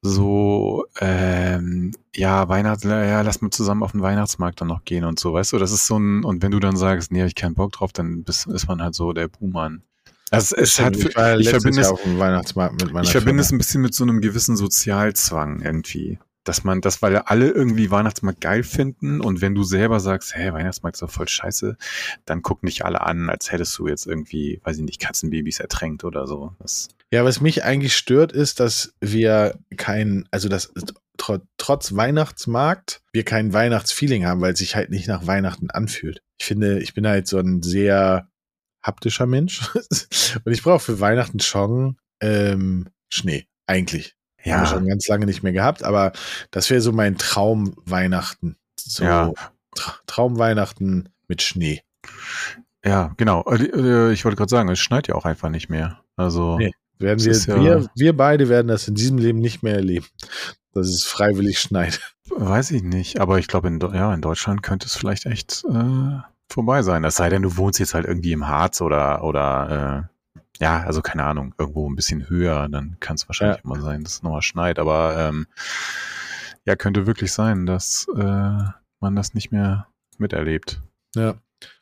[0.00, 5.18] so, ähm, ja Weihnachts, ja lass mal zusammen auf den Weihnachtsmarkt dann noch gehen und
[5.18, 5.58] so, weißt du.
[5.58, 7.92] Das ist so ein und wenn du dann sagst, nee, hab ich keinen Bock drauf,
[7.92, 9.82] dann bist, ist man halt so der Buhmann.
[10.30, 13.04] Also es, es hat, ich war ich verbinde Jahr es, auf dem Weihnachtsmarkt mit meiner
[13.04, 13.56] ich verbinde es Firma.
[13.56, 16.18] ein bisschen mit so einem gewissen Sozialzwang irgendwie.
[16.44, 20.52] Dass man, das, weil alle irgendwie Weihnachtsmarkt geil finden und wenn du selber sagst, hey,
[20.52, 21.76] Weihnachtsmarkt ist doch voll scheiße,
[22.24, 26.04] dann gucken dich alle an, als hättest du jetzt irgendwie, weiß ich nicht, Katzenbabys ertränkt
[26.04, 26.54] oder so.
[26.58, 30.72] Das, Ja, was mich eigentlich stört, ist, dass wir kein, also dass
[31.16, 36.22] tr trotz Weihnachtsmarkt wir kein Weihnachtsfeeling haben, weil es sich halt nicht nach Weihnachten anfühlt.
[36.38, 38.28] Ich finde, ich bin halt so ein sehr
[38.82, 39.74] haptischer Mensch
[40.44, 44.14] und ich brauche für Weihnachten schon ähm, Schnee, eigentlich.
[44.44, 46.12] Haben wir schon ganz lange nicht mehr gehabt, aber
[46.50, 48.56] das wäre so mein Traum Weihnachten.
[48.78, 49.32] So Ja.
[49.74, 51.82] Tra Traum Weihnachten mit Schnee.
[52.84, 53.44] ja, genau.
[53.44, 56.02] Äh, äh, Ich wollte gerade sagen, es schneit ja auch einfach nicht mehr.
[56.16, 56.72] Also, Nee.
[56.98, 60.06] Werden wir, ja- wir, wir beide werden das in diesem Leben nicht mehr erleben.
[60.74, 62.00] dass es freiwillig schneit.
[62.30, 66.18] Weiß ich nicht, aber ich glaube, in, ja, in Deutschland könnte es vielleicht echt äh,
[66.48, 67.04] vorbei sein.
[67.04, 71.02] Es sei denn, du wohnst jetzt halt irgendwie im Harz oder, oder äh, ja, also
[71.02, 73.64] keine Ahnung, irgendwo ein bisschen höher, dann kann es wahrscheinlich ja.
[73.64, 74.78] immer sein, dass es nochmal schneit.
[74.78, 75.46] Aber ähm,
[76.64, 78.62] ja, könnte wirklich sein, dass äh,
[79.00, 79.86] man das nicht mehr
[80.18, 80.82] miterlebt.
[81.14, 81.34] Ja,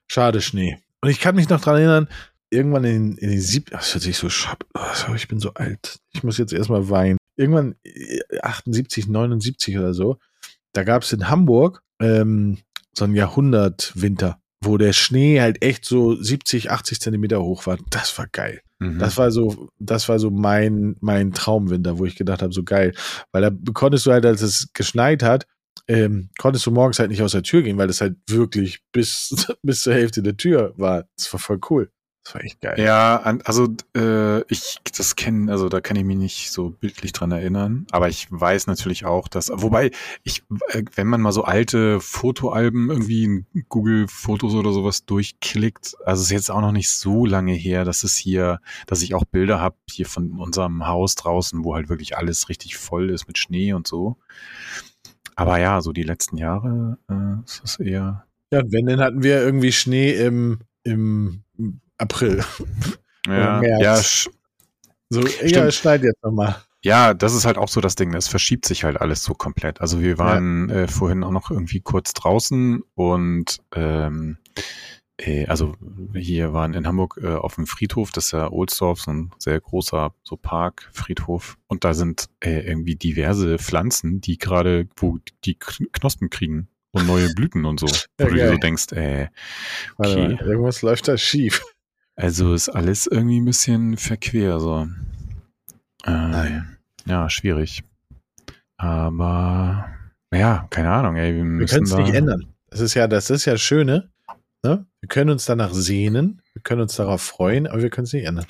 [0.07, 0.79] schade Schnee.
[1.01, 2.09] Und ich kann mich noch dran erinnern,
[2.51, 5.99] irgendwann in, in den sieb, das hört sich so schab, oh, ich bin so alt.
[6.13, 7.19] Ich muss jetzt erstmal weinen.
[7.37, 7.75] Irgendwann
[8.43, 10.19] 78, äh, 79 oder so,
[10.73, 12.59] da gab es in Hamburg ähm,
[12.95, 17.79] so ein Jahrhundertwinter, wo der Schnee halt echt so 70, 80 Zentimeter hoch war.
[17.91, 18.61] Das war geil.
[18.79, 18.99] Mhm.
[18.99, 22.95] Das war so, das war so mein, mein Traumwinter, wo ich gedacht habe, so geil.
[23.33, 25.47] Weil da konntest du halt, als es geschneit hat,
[25.89, 29.47] ähm, konntest du morgens halt nicht aus der Tür gehen, weil das halt wirklich bis,
[29.63, 31.05] bis zur Hälfte der Tür war.
[31.17, 31.91] Das war voll cool.
[32.27, 32.75] Das war echt geil.
[32.77, 37.31] Ja, also äh, ich das kenne, also da kann ich mich nicht so bildlich dran
[37.31, 39.93] erinnern, aber ich weiß natürlich auch, dass, wobei
[40.25, 45.95] ich, äh, wenn man mal so alte Fotoalben irgendwie in Google Fotos oder sowas durchklickt,
[46.05, 49.15] also es ist jetzt auch noch nicht so lange her, dass es hier, dass ich
[49.15, 53.29] auch Bilder habe hier von unserem Haus draußen, wo halt wirklich alles richtig voll ist
[53.29, 54.17] mit Schnee und so.
[55.37, 58.27] Aber ja, so die letzten Jahre äh, ist es eher.
[58.51, 61.45] Ja, wenn, dann hatten wir irgendwie Schnee im, im
[61.99, 62.45] April.
[63.27, 64.01] Ja, ja.
[65.09, 66.57] So, ja, es schneit jetzt nochmal.
[66.83, 68.15] Ja, das ist halt auch so das Ding.
[68.15, 69.81] Es verschiebt sich halt alles so komplett.
[69.81, 70.83] Also wir waren ja.
[70.83, 74.39] äh, vorhin auch noch irgendwie kurz draußen und ähm,
[75.17, 75.75] äh, also
[76.15, 79.61] hier waren in Hamburg äh, auf dem Friedhof, das ist ja Ohlsdorf, so ein sehr
[79.61, 81.57] großer so Park, Friedhof.
[81.67, 87.33] Und da sind äh, irgendwie diverse Pflanzen, die gerade, wo die Knospen kriegen und neue
[87.35, 87.87] Blüten und so.
[87.87, 89.29] Wo ja, du dir so denkst, äh,
[89.99, 90.29] okay.
[90.29, 91.65] Mal, irgendwas läuft da schief.
[92.17, 94.89] Also ist alles irgendwie ein bisschen verquer, so.
[96.05, 96.61] Äh,
[97.07, 97.85] ja, schwierig.
[98.79, 99.87] Aber
[100.33, 101.35] ja, keine Ahnung, ey.
[101.35, 102.47] Wir, wir können es nicht ändern.
[102.71, 104.11] Das ist ja, das ist ja das Schöne.
[104.63, 104.87] Ne?
[105.01, 108.25] Wir können uns danach sehnen, wir können uns darauf freuen, aber wir können es nicht
[108.25, 108.47] ändern.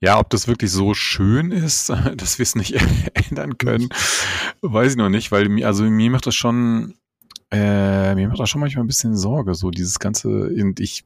[0.00, 2.74] Ja, ob das wirklich so schön ist, dass wir es nicht
[3.28, 3.88] ändern können,
[4.62, 6.94] weiß ich noch nicht, weil mir, also mir macht das schon,
[7.50, 11.04] äh, mir macht das schon manchmal ein bisschen Sorge, so dieses ganze, und ich,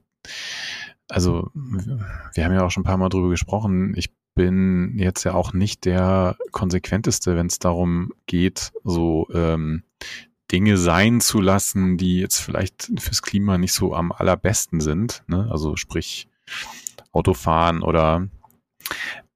[1.07, 3.93] also wir haben ja auch schon ein paar Mal drüber gesprochen.
[3.95, 9.83] Ich bin jetzt ja auch nicht der konsequenteste, wenn es darum geht, so ähm,
[10.51, 15.23] Dinge sein zu lassen, die jetzt vielleicht fürs Klima nicht so am allerbesten sind.
[15.27, 15.47] Ne?
[15.49, 16.27] Also sprich
[17.11, 18.27] Autofahren oder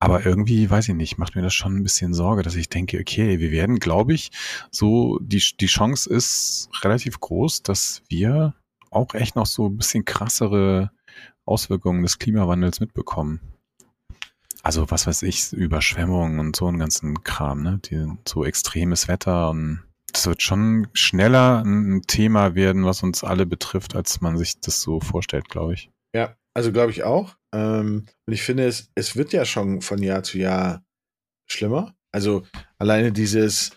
[0.02, 3.00] aber irgendwie, weiß ich nicht, macht mir das schon ein bisschen Sorge, dass ich denke,
[3.00, 4.32] okay, wir werden, glaube ich,
[4.72, 8.56] so, die, die Chance ist relativ groß, dass wir
[8.92, 10.92] auch echt noch so ein bisschen krassere
[11.50, 13.42] Auswirkungen des Klimawandels mitbekommen.
[14.62, 17.80] Also was weiß ich, Überschwemmungen und so einen ganzen Kram, ne?
[17.86, 23.46] Die, so extremes Wetter und das wird schon schneller ein Thema werden, was uns alle
[23.46, 25.92] betrifft, als man sich das so vorstellt, glaube ich.
[26.14, 27.36] Ja, also glaube ich auch.
[27.54, 30.84] Ähm, und ich finde, es, es wird ja schon von Jahr zu Jahr
[31.46, 31.96] schlimmer.
[32.12, 32.44] Also
[32.78, 33.72] alleine dieses,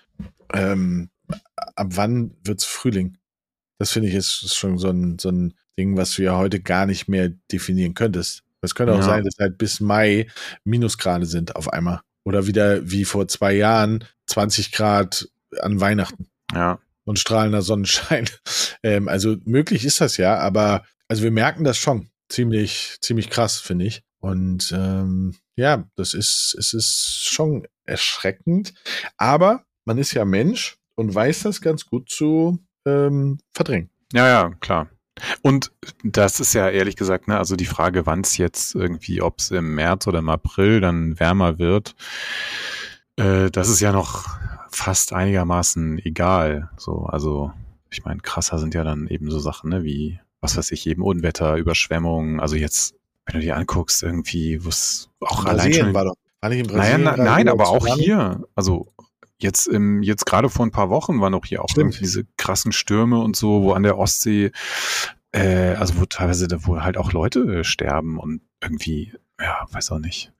[0.53, 1.11] ähm,
[1.57, 3.19] ab wann wird es Frühling?
[3.79, 6.87] Das finde ich ist, schon so ein, so ein Ding, was du ja heute gar
[6.87, 8.43] nicht mehr definieren könntest.
[8.61, 9.05] Es könnte auch ja.
[9.05, 10.29] sein, dass halt bis Mai
[10.65, 12.01] Minusgrade sind auf einmal.
[12.25, 15.29] Oder wieder wie vor zwei Jahren 20 Grad
[15.61, 16.29] an Weihnachten.
[16.55, 16.79] Ja.
[17.05, 18.29] Und strahlender Sonnenschein.
[18.85, 23.61] Ähm, also möglich ist das ja, aber also wir merken das schon ziemlich, ziemlich krass,
[23.61, 24.03] finde ich.
[24.19, 28.75] Und ähm, ja, das ist, es ist schon erschreckend.
[29.17, 33.91] Aber man ist ja Mensch und weiß das ganz gut zu ähm, verdrängen.
[34.13, 34.89] Ja, ja, klar.
[35.43, 35.73] Und
[36.03, 39.51] das ist ja ehrlich gesagt, ne, also die Frage, wann es jetzt irgendwie, ob es
[39.51, 41.95] im März oder im April dann wärmer wird,
[43.17, 44.27] äh, das ist ja noch
[44.71, 46.71] fast einigermaßen egal.
[46.77, 47.53] So, also
[47.91, 51.03] ich meine, krasser sind ja dann eben so Sachen, ne, wie, was weiß ich, eben
[51.03, 52.95] Unwetter, Überschwemmungen, also jetzt,
[53.27, 55.95] wenn du dir anguckst, irgendwie, wo es auch allein schon.
[55.95, 58.93] War doch, war nicht in Brasilien, naja, na, nein, aber auch hier, also
[59.43, 63.19] jetzt im, jetzt gerade vor ein paar Wochen waren auch hier auch diese krassen Stürme
[63.19, 64.53] und so, wo an der Ostsee,
[65.33, 69.99] äh, also wo teilweise, wo halt auch Leute äh, sterben und irgendwie, ja, weiß auch
[69.99, 70.33] nicht.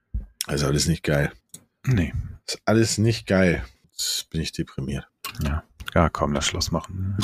[0.47, 1.33] Also alles nicht geil.
[1.87, 2.13] Nee.
[2.47, 3.65] Ist alles nicht geil.
[3.91, 5.07] Jetzt bin ich deprimiert.
[5.43, 5.63] Ja,
[5.95, 7.17] ja komm, lass Schluss machen.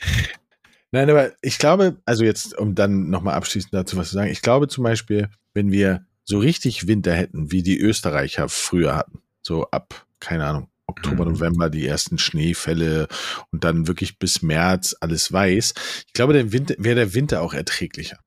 [0.92, 4.42] Nein, aber ich glaube, also jetzt, um dann nochmal abschließend dazu was zu sagen, ich
[4.42, 9.66] glaube zum Beispiel, wenn wir so richtig Winter hätten, wie die Österreicher früher hatten, so
[9.70, 11.32] ab, keine Ahnung, Oktober, mhm.
[11.32, 13.08] November die ersten Schneefälle
[13.50, 15.74] und dann wirklich bis März alles weiß.
[16.06, 18.18] Ich glaube, der Winter wäre der Winter auch erträglicher.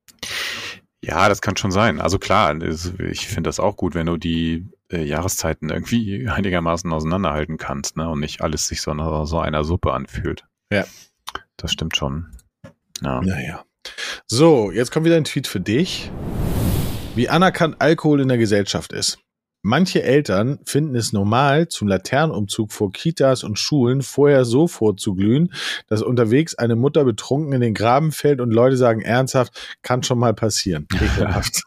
[1.04, 1.99] Ja, das kann schon sein.
[1.99, 7.58] Also klar, ich finde das auch gut, wenn du die äh, Jahreszeiten irgendwie einigermaßen auseinanderhalten
[7.58, 8.10] kannst, ne?
[8.10, 10.45] Und nicht alles sich so nach so einer Suppe anfühlt.
[10.71, 10.86] Ja.
[11.58, 12.32] Das stimmt schon.
[13.02, 13.19] Ja.
[13.21, 13.65] Naja.
[14.28, 16.10] So, jetzt kommt wieder ein Tweet für dich.
[17.15, 19.19] Wie anerkannt Alkohol in der Gesellschaft ist.
[19.65, 25.54] Manche Eltern finden es normal, zum Laternenumzug vor Kitas und Schulen vorher so vorzuglühen,
[25.88, 30.19] dass unterwegs eine Mutter betrunken in den Graben fällt und Leute sagen ernsthaft, kann schon
[30.19, 30.86] mal passieren.
[30.93, 31.63] Ekelhaft.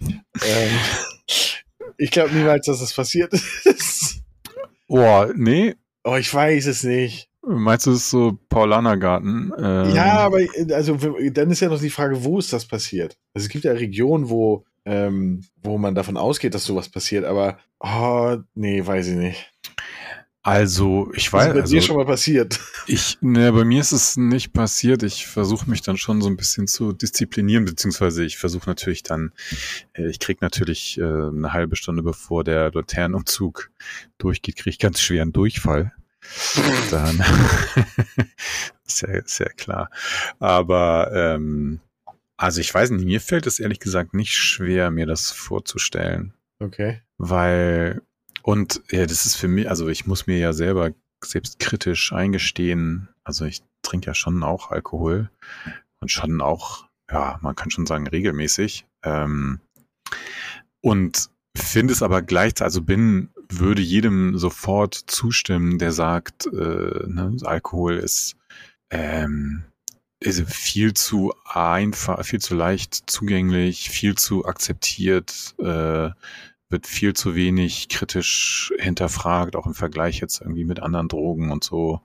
[0.00, 0.70] ähm,
[1.98, 4.20] ich glaube niemals, dass das passiert ist.
[4.88, 5.76] Boah, nee.
[6.02, 7.28] Oh, ich weiß es nicht.
[7.46, 9.52] Meinst du, es ist so Paulanergarten?
[9.56, 10.40] Ähm, Ja, aber
[10.72, 10.96] also
[11.30, 13.16] dann ist ja noch die Frage, wo ist das passiert?
[13.34, 17.58] Also es gibt ja Regionen, wo ähm, wo man davon ausgeht, dass sowas passiert, aber
[17.80, 19.52] oh, nee, weiß ich nicht.
[20.46, 22.60] Also, ich Was ist weiß, bei dir also, schon mal passiert?
[22.86, 25.02] ich, ne, bei mir ist es nicht passiert.
[25.02, 29.32] Ich versuche mich dann schon so ein bisschen zu disziplinieren, beziehungsweise ich versuche natürlich dann,
[29.94, 33.70] äh, ich krieg natürlich äh, eine halbe Stunde bevor der Laternenumzug
[34.18, 35.92] durchgeht, kriege ich ganz schweren Durchfall.
[36.90, 37.24] Dann
[38.86, 39.90] ist, ja, ist ja klar.
[40.38, 41.80] Aber ähm,
[42.36, 46.34] also ich weiß nicht, mir fällt es ehrlich gesagt nicht schwer, mir das vorzustellen.
[46.58, 47.02] Okay.
[47.18, 48.02] Weil,
[48.42, 50.90] und ja, das ist für mich, also ich muss mir ja selber
[51.22, 55.30] selbst kritisch eingestehen, also ich trinke ja schon auch Alkohol
[56.00, 58.86] und schon auch, ja, man kann schon sagen, regelmäßig.
[59.02, 59.60] Ähm,
[60.80, 67.36] und finde es aber gleichzeitig, also bin, würde jedem sofort zustimmen, der sagt, äh, ne,
[67.42, 68.36] Alkohol ist,
[68.90, 69.64] ähm,
[70.24, 76.10] ist viel zu einfach, viel zu leicht zugänglich, viel zu akzeptiert, äh,
[76.70, 81.62] wird viel zu wenig kritisch hinterfragt, auch im Vergleich jetzt irgendwie mit anderen Drogen und
[81.62, 82.00] so.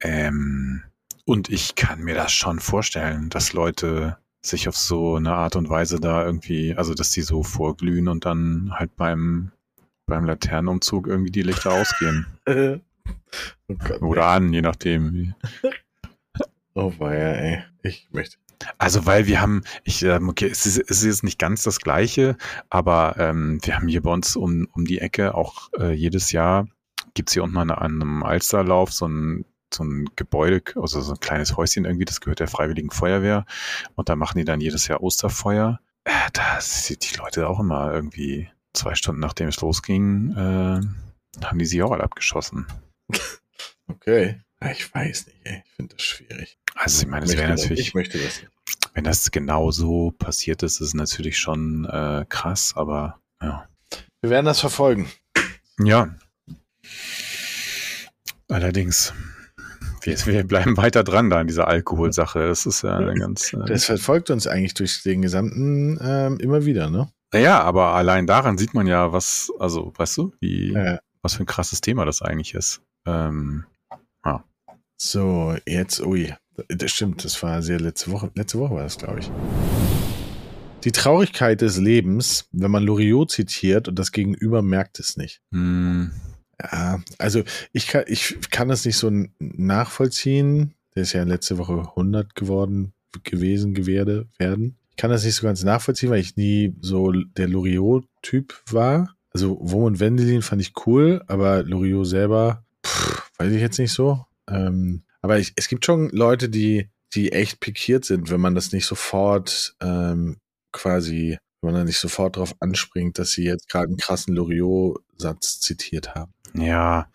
[0.00, 0.82] Ähm,
[1.24, 5.68] und ich kann mir das schon vorstellen, dass Leute sich auf so eine Art und
[5.68, 9.52] Weise da irgendwie, also dass die so vorglühen und dann halt beim,
[10.06, 12.26] beim Laternenumzug irgendwie die Lichter ausgehen.
[12.48, 14.02] oh Gott.
[14.02, 15.12] Oder an, je nachdem.
[15.12, 15.34] Wie.
[16.80, 17.64] Oh weia, ey.
[17.82, 18.38] Ich möchte.
[18.78, 21.78] Also weil wir haben, ich, ähm, okay, es ist, es ist jetzt nicht ganz das
[21.78, 22.38] Gleiche,
[22.70, 26.68] aber ähm, wir haben hier bei uns um, um die Ecke auch äh, jedes Jahr
[27.12, 31.20] gibt's hier unten an, an einem Alsterlauf so ein so ein Gebäude, also so ein
[31.20, 33.44] kleines Häuschen irgendwie, das gehört der Freiwilligen Feuerwehr
[33.94, 35.80] und da machen die dann jedes Jahr Osterfeuer.
[36.04, 41.58] Äh, da sind die Leute auch immer irgendwie zwei Stunden nachdem es losging, äh, haben
[41.58, 42.66] die sich auch alle abgeschossen.
[43.88, 44.40] Okay.
[44.62, 45.62] Ja, Ich weiß nicht, ey.
[45.64, 46.58] Ich finde das schwierig.
[46.74, 48.40] Also ich meine, es wäre natürlich, Ich möchte das
[48.94, 53.68] wenn das genau so passiert ist, ist es natürlich schon äh, krass, aber ja.
[54.20, 55.08] Wir werden das verfolgen.
[55.82, 56.14] Ja.
[58.48, 59.12] Allerdings,
[60.02, 62.48] wir, wir bleiben weiter dran da an dieser Alkoholsache.
[62.48, 63.52] Das ist ja eine ganz.
[63.52, 67.10] Äh, Das verfolgt uns eigentlich durch den gesamten ähm, immer wieder, ne?
[67.32, 70.98] naja, aber allein daran sieht man ja, was, also, weißt du, wie, Ja.
[71.22, 72.82] was für ein krasses Thema das eigentlich ist.
[73.06, 73.64] Ähm,
[75.02, 76.34] So, jetzt, ui,
[76.68, 79.30] das stimmt, das war sehr letzte Woche, letzte Woche war das, glaube ich.
[80.84, 85.40] Die Traurigkeit des Lebens, wenn man Loriot zitiert und das Gegenüber merkt es nicht.
[85.52, 86.10] mh,
[86.60, 90.74] Ja, also ich kann, ich kann das nicht so nachvollziehen.
[90.94, 94.76] Der ist ja letzte Woche 100 geworden, gewesen, gewerde, werden.
[94.90, 99.16] Ich kann das nicht so ganz nachvollziehen, weil ich nie so der Loriot-Typ war.
[99.32, 103.94] Also Wurm und Wendelin fand ich cool, aber Loriot selber, pff, weiß ich jetzt nicht
[103.94, 104.26] so.
[104.50, 108.72] Ähm, aber ich, es gibt schon Leute, die, die echt pikiert sind, wenn man das
[108.72, 110.38] nicht sofort ähm,
[110.72, 115.60] quasi, wenn man da nicht sofort drauf anspringt, dass sie jetzt gerade einen krassen Loriot-Satz
[115.60, 116.32] zitiert haben.
[116.54, 117.08] ja,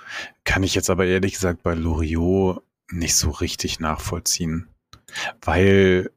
[0.43, 4.67] kann ich jetzt aber ehrlich gesagt bei Loriot nicht so richtig nachvollziehen.
[5.41, 6.11] Weil,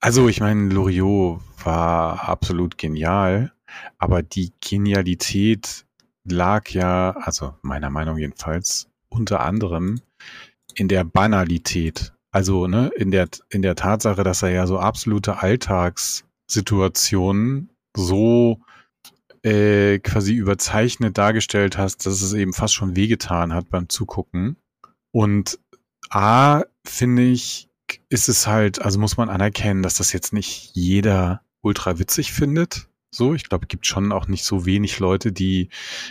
[0.00, 3.52] also ich meine, Loriot war absolut genial,
[3.98, 5.84] aber die Genialität
[6.24, 10.00] lag ja, also meiner Meinung jedenfalls, unter anderem
[10.74, 12.12] in der Banalität.
[12.30, 18.60] Also ne, in der in der Tatsache, dass er ja so absolute Alltagssituationen so
[19.44, 24.56] äh, quasi überzeichnet dargestellt hast, dass es eben fast schon wehgetan hat beim Zugucken.
[25.12, 25.60] Und
[26.10, 27.68] A, finde ich,
[28.08, 32.88] ist es halt, also muss man anerkennen, dass das jetzt nicht jeder ultra witzig findet.
[33.14, 35.68] So, ich glaube, es gibt schon auch nicht so wenig Leute, die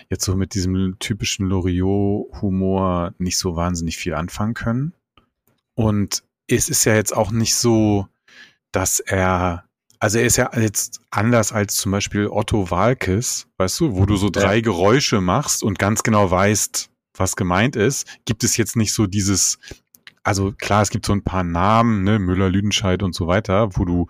[0.09, 4.93] jetzt so mit diesem typischen Loriot-Humor nicht so wahnsinnig viel anfangen können.
[5.75, 8.07] Und es ist ja jetzt auch nicht so,
[8.71, 9.65] dass er,
[9.99, 14.15] also er ist ja jetzt anders als zum Beispiel Otto Walkes, weißt du, wo du
[14.15, 18.93] so drei Geräusche machst und ganz genau weißt, was gemeint ist, gibt es jetzt nicht
[18.93, 19.59] so dieses,
[20.23, 23.83] also klar, es gibt so ein paar Namen, ne, Müller, Lüdenscheid und so weiter, wo
[23.83, 24.07] du,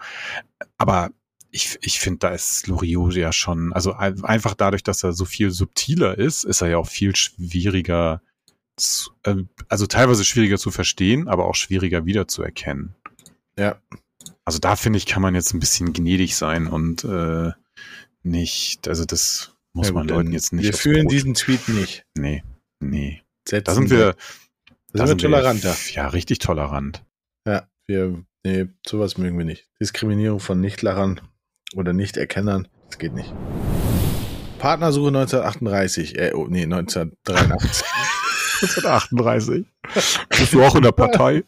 [0.78, 1.10] aber
[1.54, 5.52] ich, ich finde, da ist Loriot ja schon, also einfach dadurch, dass er so viel
[5.52, 8.24] subtiler ist, ist er ja auch viel schwieriger,
[8.76, 9.36] zu, äh,
[9.70, 12.96] also teilweise schwieriger zu verstehen, aber auch schwieriger wiederzuerkennen.
[13.58, 13.80] Ja.
[14.46, 17.52] Also da finde ich, kann man jetzt ein bisschen gnädig sein und äh,
[18.24, 20.66] nicht, also das muss ja, man Leuten jetzt nicht.
[20.66, 22.04] Wir fühlen diesen Tweet nicht.
[22.16, 22.44] Nee,
[22.80, 23.22] nee.
[23.48, 24.16] Setzen da sind wir,
[24.92, 25.76] da sind wir toleranter.
[25.92, 27.06] Ja, richtig tolerant.
[27.48, 29.70] Ja, wir, nee, sowas mögen wir nicht.
[29.80, 31.22] Diskriminierung von Nichtlachern
[31.76, 33.34] oder Nichterkennern, das geht nicht.
[34.60, 37.86] Partnersuche 1938, äh, oh, nee, 1983.
[38.62, 39.66] 1938.
[40.30, 41.44] Bist du auch in der Partei?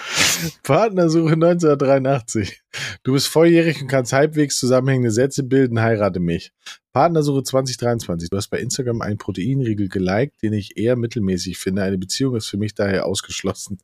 [0.62, 2.62] Partnersuche 1983.
[3.02, 6.52] Du bist volljährig und kannst halbwegs zusammenhängende Sätze bilden, heirate mich.
[6.92, 8.28] Partnersuche 2023.
[8.30, 11.82] Du hast bei Instagram einen Proteinriegel geliked, den ich eher mittelmäßig finde.
[11.82, 13.78] Eine Beziehung ist für mich daher ausgeschlossen.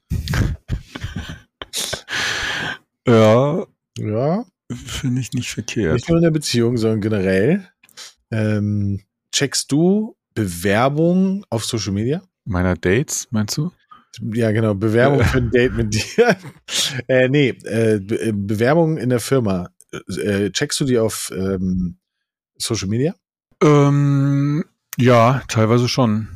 [3.07, 3.67] Ja.
[3.99, 4.45] Ja.
[4.71, 5.95] Finde ich nicht verkehrt.
[5.95, 7.69] Nicht nur in der Beziehung, sondern generell.
[8.31, 9.01] Ähm,
[9.33, 12.23] checkst du Bewerbungen auf Social Media?
[12.45, 13.73] Meiner Dates, meinst du?
[14.21, 14.75] Ja, genau.
[14.75, 16.37] Bewerbung für ein Date mit dir.
[17.07, 19.71] äh, nee, äh, Be äh, Bewerbung in der Firma.
[19.93, 21.99] Äh, checkst du die auf ähm,
[22.57, 23.15] Social Media?
[23.63, 24.65] Ähm,
[24.99, 26.29] ja, teilweise schon.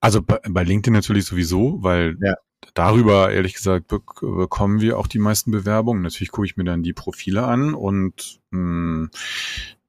[0.00, 2.34] Also bei, bei LinkedIn natürlich sowieso, weil ja
[2.74, 6.02] darüber, ehrlich gesagt, bekommen wir auch die meisten Bewerbungen.
[6.02, 9.10] Natürlich gucke ich mir dann die Profile an und mh, hm,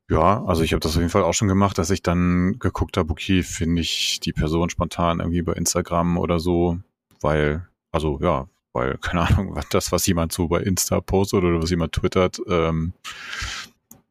[0.09, 2.95] ja, also ich habe das auf jeden Fall auch schon gemacht, dass ich dann geguckt
[2.97, 6.77] habe, okay, finde ich die Person spontan irgendwie bei Instagram oder so,
[7.21, 11.61] weil, also ja, weil, keine Ahnung, was das, was jemand so bei Insta postet oder
[11.61, 12.93] was jemand twittert, ähm,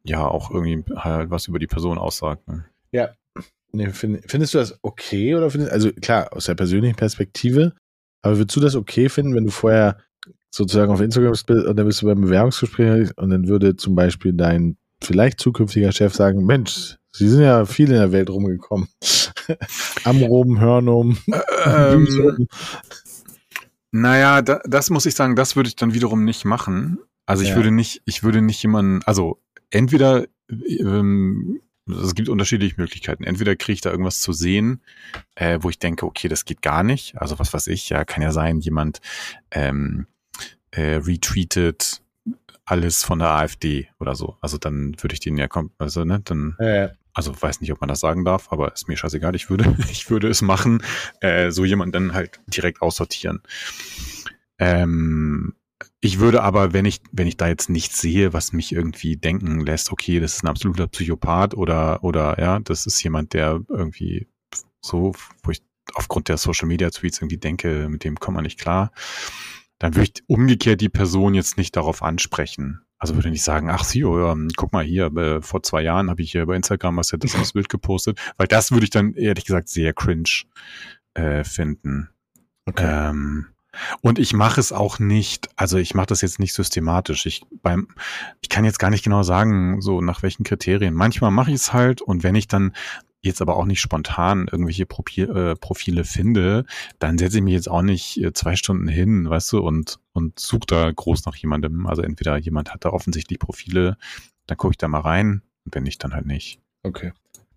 [0.03, 2.47] ja, auch irgendwie halt was über die Person aussagt.
[2.47, 2.65] Ne?
[2.91, 3.15] Ja.
[3.71, 7.73] Nee, find, findest du das okay oder findest also klar, aus der persönlichen Perspektive
[8.25, 9.97] aber würdest du das okay finden, wenn du vorher
[10.49, 14.33] sozusagen auf Instagram bist und dann bist du beim Bewerbungsgespräch und dann würde zum Beispiel
[14.33, 18.87] dein vielleicht zukünftiger Chef sagen, Mensch, Sie sind ja viel in der Welt rumgekommen.
[20.03, 21.17] Amrum, Hörnum.
[21.65, 22.47] Ähm,
[23.91, 26.97] naja, da, das muss ich sagen, das würde ich dann wiederum nicht machen.
[27.27, 27.55] Also ich ja.
[27.55, 33.23] würde nicht, ich würde nicht jemanden, also entweder ähm, es gibt unterschiedliche Möglichkeiten.
[33.23, 34.81] Entweder kriege ich da irgendwas zu sehen,
[35.35, 37.17] äh, wo ich denke, okay, das geht gar nicht.
[37.17, 39.01] Also was weiß ich, ja, kann ja sein, jemand
[39.51, 40.07] ähm,
[40.71, 42.01] äh, retweetet
[42.65, 44.37] alles von der AfD oder so.
[44.41, 47.79] Also dann würde ich den ja kommen, also ne, dann ja, also weiß nicht, ob
[47.79, 50.83] man das sagen darf, aber ist mir scheißegal, ich würde, ich würde es machen,
[51.21, 53.41] äh, so jemanden dann halt direkt aussortieren.
[54.59, 55.55] Ähm,
[55.99, 59.59] ich würde aber, wenn ich, wenn ich da jetzt nichts sehe, was mich irgendwie denken
[59.59, 64.27] lässt, okay, das ist ein absoluter Psychopath oder, oder ja, das ist jemand, der irgendwie
[64.81, 65.13] so,
[65.43, 65.61] wo ich
[65.93, 68.91] aufgrund der Social Media Tweets irgendwie denke, mit dem kommt man nicht klar,
[69.79, 72.81] dann würde ich umgekehrt die Person jetzt nicht darauf ansprechen.
[72.97, 76.21] Also würde nicht sagen, ach sie, ähm, guck mal hier, äh, vor zwei Jahren habe
[76.21, 79.13] ich hier bei Instagram was ja das, das Bild gepostet, weil das würde ich dann
[79.15, 80.43] ehrlich gesagt sehr cringe
[81.13, 82.09] äh, finden.
[82.65, 83.09] Okay.
[83.09, 83.47] Ähm,
[84.01, 87.25] und ich mache es auch nicht, also ich mache das jetzt nicht systematisch.
[87.25, 87.87] Ich beim,
[88.41, 90.93] ich kann jetzt gar nicht genau sagen, so nach welchen Kriterien.
[90.93, 92.73] Manchmal mache ich es halt und wenn ich dann
[93.25, 96.65] jetzt aber auch nicht spontan irgendwelche Profil, äh, Profile finde,
[96.99, 100.39] dann setze ich mich jetzt auch nicht äh, zwei Stunden hin, weißt du, und, und
[100.39, 101.87] suche da groß nach jemandem.
[101.87, 103.97] Also entweder jemand hat da offensichtlich Profile,
[104.45, 106.59] dann gucke ich da mal rein und wenn nicht, dann halt nicht.
[106.83, 107.11] Okay.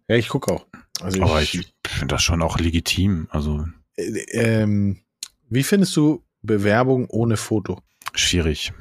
[0.09, 0.67] Ja, ich gucke auch.
[1.01, 3.29] Also aber ich, ich finde das schon auch legitim.
[3.31, 3.67] Also
[3.97, 4.03] äh,
[4.33, 5.01] ähm,
[5.51, 7.81] wie findest du Bewerbung ohne Foto?
[8.15, 8.73] Schwierig.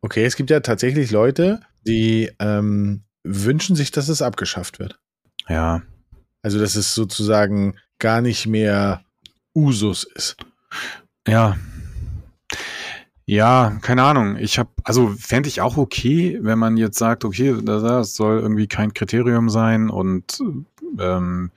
[0.00, 4.98] Okay, es gibt ja tatsächlich Leute, die ähm, wünschen sich, dass es abgeschafft wird.
[5.48, 5.82] Ja.
[6.42, 9.02] Also, dass es sozusagen gar nicht mehr
[9.54, 10.36] Usus ist.
[11.26, 11.56] Ja.
[13.26, 14.36] Ja, keine Ahnung.
[14.36, 18.66] Ich habe, also fände ich auch okay, wenn man jetzt sagt, okay, das soll irgendwie
[18.66, 20.38] kein Kriterium sein und
[20.98, 21.50] ähm,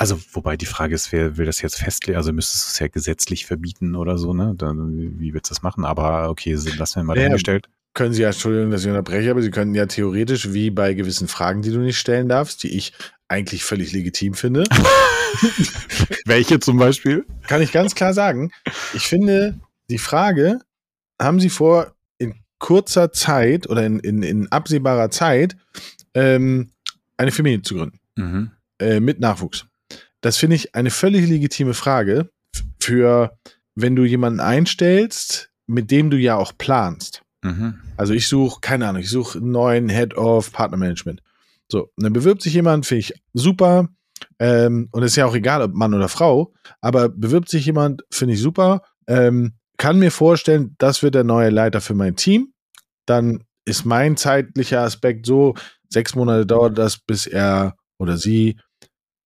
[0.00, 2.16] also, wobei die Frage ist, wer will das jetzt festlegen?
[2.16, 4.54] Also müsstest du es ja gesetzlich verbieten oder so, ne?
[4.56, 5.84] Dann, wie willst du das machen?
[5.84, 7.68] Aber okay, lassen wir mal ja, dahingestellt.
[7.94, 11.26] Können Sie ja, Entschuldigung, dass ich unterbreche, aber Sie könnten ja theoretisch, wie bei gewissen
[11.26, 12.92] Fragen, die du nicht stellen darfst, die ich
[13.26, 14.62] eigentlich völlig legitim finde.
[16.24, 17.26] Welche zum Beispiel?
[17.48, 18.52] Kann ich ganz klar sagen.
[18.94, 19.58] Ich finde,
[19.90, 20.60] die Frage,
[21.20, 25.56] haben Sie vor, in kurzer Zeit oder in, in, in absehbarer Zeit
[26.14, 26.70] ähm,
[27.16, 27.98] eine Familie zu gründen?
[28.14, 28.50] Mhm.
[28.78, 29.66] Äh, mit Nachwuchs.
[30.20, 32.30] Das finde ich eine völlig legitime Frage
[32.80, 33.36] für,
[33.74, 37.22] wenn du jemanden einstellst, mit dem du ja auch planst.
[37.42, 37.80] Mhm.
[37.96, 41.22] Also ich suche, keine Ahnung, ich suche einen neuen Head of Partnermanagement.
[41.70, 43.88] So, dann bewirbt sich jemand, finde ich super.
[44.38, 48.02] Ähm, und es ist ja auch egal, ob Mann oder Frau, aber bewirbt sich jemand,
[48.10, 48.82] finde ich super.
[49.06, 52.52] Ähm, kann mir vorstellen, das wird der neue Leiter für mein Team.
[53.06, 55.54] Dann ist mein zeitlicher Aspekt so,
[55.88, 58.58] sechs Monate dauert das, bis er oder sie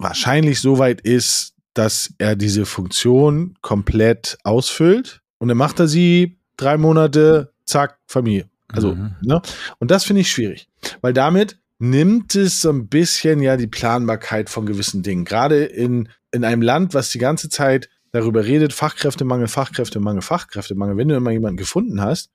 [0.03, 6.39] wahrscheinlich so weit ist, dass er diese Funktion komplett ausfüllt und dann macht er sie
[6.57, 8.49] drei Monate, zack, Familie.
[8.69, 9.17] Also, mhm.
[9.23, 9.41] ne?
[9.79, 10.69] Und das finde ich schwierig,
[11.01, 15.25] weil damit nimmt es so ein bisschen ja die Planbarkeit von gewissen Dingen.
[15.25, 21.09] Gerade in, in einem Land, was die ganze Zeit darüber redet, Fachkräftemangel, Fachkräftemangel, Fachkräftemangel, wenn
[21.09, 22.31] du immer jemanden gefunden hast.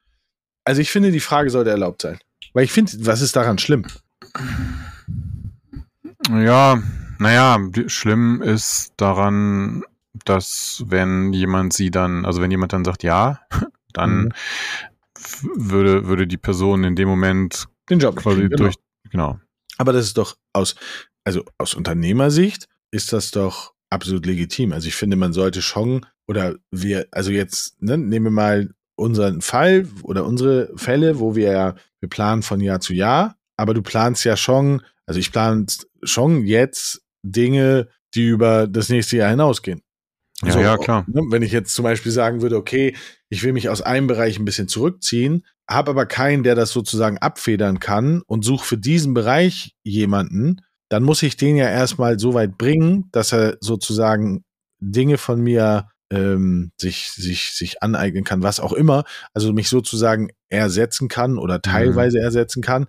[0.65, 2.19] Also ich finde, die Frage sollte erlaubt sein.
[2.53, 3.85] Weil ich finde, was ist daran schlimm?
[6.29, 6.81] Ja,
[7.19, 9.83] naja, schlimm ist daran,
[10.25, 13.39] dass wenn jemand sie dann, also wenn jemand dann sagt ja,
[13.93, 14.31] dann mhm.
[15.55, 18.57] würde, würde die Person in dem Moment den Job quasi genau.
[18.57, 18.75] durch,
[19.09, 19.39] genau.
[19.77, 20.75] Aber das ist doch aus,
[21.23, 24.73] also aus Unternehmersicht ist das doch absolut legitim.
[24.73, 29.41] Also ich finde, man sollte schon, oder wir, also jetzt, ne, nehmen wir mal unseren
[29.41, 33.81] Fall oder unsere Fälle, wo wir ja, wir planen von Jahr zu Jahr, aber du
[33.81, 35.65] planst ja schon, also ich plane
[36.03, 39.81] schon jetzt Dinge, die über das nächste Jahr hinausgehen.
[40.43, 41.03] Ja, so, ja, klar.
[41.07, 42.95] Ne, wenn ich jetzt zum Beispiel sagen würde, okay,
[43.29, 47.17] ich will mich aus einem Bereich ein bisschen zurückziehen, habe aber keinen, der das sozusagen
[47.17, 52.33] abfedern kann und suche für diesen Bereich jemanden, dann muss ich den ja erstmal so
[52.33, 54.43] weit bringen, dass er sozusagen
[54.79, 59.03] Dinge von mir ähm, sich, sich, sich aneignen kann, was auch immer,
[59.33, 61.63] also mich sozusagen ersetzen kann oder mhm.
[61.63, 62.23] teilweise mhm.
[62.23, 62.87] ersetzen kann.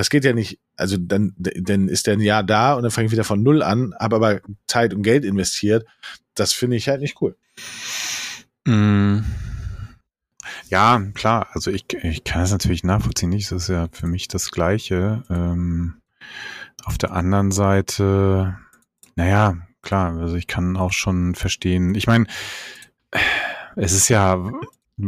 [0.00, 3.04] Das geht ja nicht, also dann, dann ist der ein Jahr da und dann fange
[3.04, 5.84] ich wieder von null an, habe aber Zeit und Geld investiert.
[6.34, 7.36] Das finde ich halt nicht cool.
[8.64, 9.26] Mhm.
[10.70, 14.50] Ja, klar, also ich, ich kann es natürlich nachvollziehen, das ist ja für mich das
[14.50, 15.22] Gleiche.
[15.28, 16.00] Ähm,
[16.84, 18.56] auf der anderen Seite,
[19.16, 21.94] naja, klar, also ich kann auch schon verstehen.
[21.94, 22.24] Ich meine,
[23.76, 24.50] es ist ja,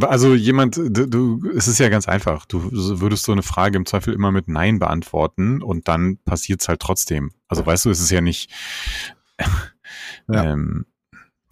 [0.01, 2.45] also jemand, du, du, es ist ja ganz einfach.
[2.45, 6.67] Du würdest so eine Frage im Zweifel immer mit Nein beantworten und dann passiert es
[6.67, 7.31] halt trotzdem.
[7.47, 8.51] Also weißt du, es ist ja nicht.
[10.27, 10.51] ja.
[10.51, 10.85] Ähm,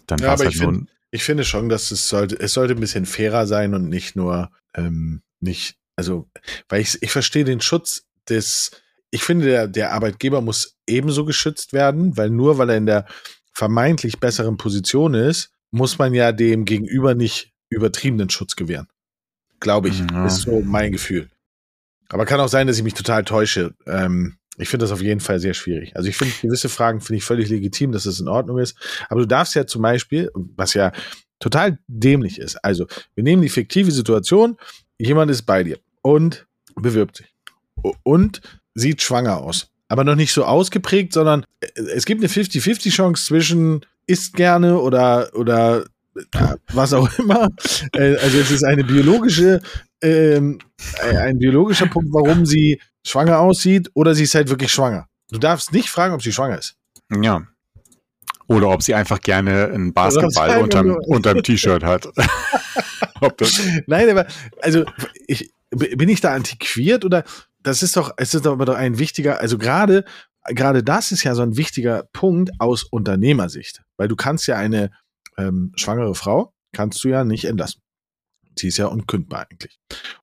[0.07, 2.79] dann ja, aber halt ich, find, ich finde schon, dass es sollte, es sollte ein
[2.79, 6.29] bisschen fairer sein und nicht nur ähm, nicht, also,
[6.69, 8.71] weil ich, ich verstehe den Schutz des
[9.11, 13.05] ich finde, der, der Arbeitgeber muss ebenso geschützt werden, weil nur weil er in der
[13.53, 18.87] vermeintlich besseren Position ist, muss man ja dem Gegenüber nicht übertriebenen Schutz gewähren.
[19.59, 19.99] Glaube ich.
[19.99, 20.25] Ja.
[20.25, 21.29] Ist so mein Gefühl.
[22.09, 23.73] Aber kann auch sein, dass ich mich total täusche.
[23.87, 25.95] Ähm, ich finde das auf jeden Fall sehr schwierig.
[25.95, 28.75] Also ich finde gewisse Fragen finde ich völlig legitim, dass es in Ordnung ist.
[29.09, 30.91] Aber du darfst ja zum Beispiel, was ja
[31.39, 32.57] total dämlich ist.
[32.57, 34.57] Also wir nehmen die fiktive Situation,
[34.97, 36.45] jemand ist bei dir und
[36.75, 37.33] bewirbt sich.
[38.03, 38.41] Und
[38.75, 39.67] sieht schwanger aus.
[39.87, 44.79] Aber noch nicht so ausgeprägt, sondern äh, es gibt eine 50-50 Chance zwischen isst gerne
[44.79, 45.85] oder, oder
[46.73, 47.49] was auch immer.
[47.93, 49.61] Äh, also es ist eine biologische,
[50.01, 50.59] ähm,
[51.01, 55.07] ein biologischer Punkt, warum sie schwanger aussieht oder sie ist halt wirklich schwanger.
[55.29, 56.75] Du darfst nicht fragen, ob sie schwanger ist.
[57.21, 57.43] Ja.
[58.47, 62.09] Oder ob sie einfach gerne einen Basketball unterm, unterm T-Shirt hat.
[63.87, 64.27] Nein, aber
[64.61, 64.83] also
[65.27, 67.23] ich, bin ich da antiquiert oder
[67.63, 70.03] das ist doch, es ist aber doch ein wichtiger, also gerade,
[70.49, 74.91] gerade das ist ja so ein wichtiger Punkt aus Unternehmersicht, weil du kannst ja eine
[75.47, 77.81] ähm, schwangere Frau, kannst du ja nicht entlassen.
[78.57, 79.79] Sie ist ja unkündbar eigentlich.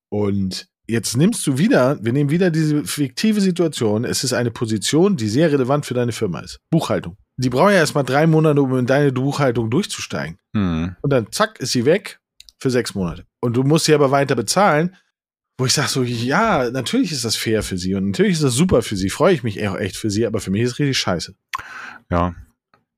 [0.09, 5.17] Und jetzt nimmst du wieder, wir nehmen wieder diese fiktive Situation, es ist eine Position,
[5.17, 6.59] die sehr relevant für deine Firma ist.
[6.71, 7.17] Buchhaltung.
[7.37, 10.39] Die braucht ja erstmal drei Monate, um in deine Buchhaltung durchzusteigen.
[10.55, 10.97] Mhm.
[11.03, 12.21] Und dann zack, ist sie weg
[12.59, 13.25] für sechs Monate.
[13.41, 14.97] Und du musst sie aber weiter bezahlen,
[15.59, 18.55] wo ich sage so, ja, natürlich ist das fair für sie und natürlich ist das
[18.55, 20.79] super für sie, freue ich mich auch echt für sie, aber für mich ist es
[20.79, 21.35] richtig scheiße.
[22.11, 22.35] Ja.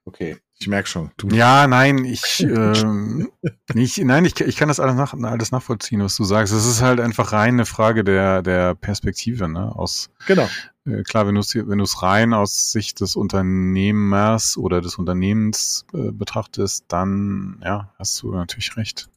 [0.05, 1.11] Okay, ich merke schon.
[1.17, 3.31] Du ja, nein, ich, ähm,
[3.75, 6.53] nicht, nein, ich, ich kann das alles, nach, alles nachvollziehen, was du sagst.
[6.53, 9.75] Es ist halt einfach rein eine Frage der, der Perspektive, ne?
[9.75, 10.49] Aus, genau.
[10.85, 15.87] Äh, klar, wenn du es wenn du's rein aus Sicht des Unternehmers oder des Unternehmens
[15.95, 19.09] äh, betrachtest, dann, ja, hast du natürlich recht.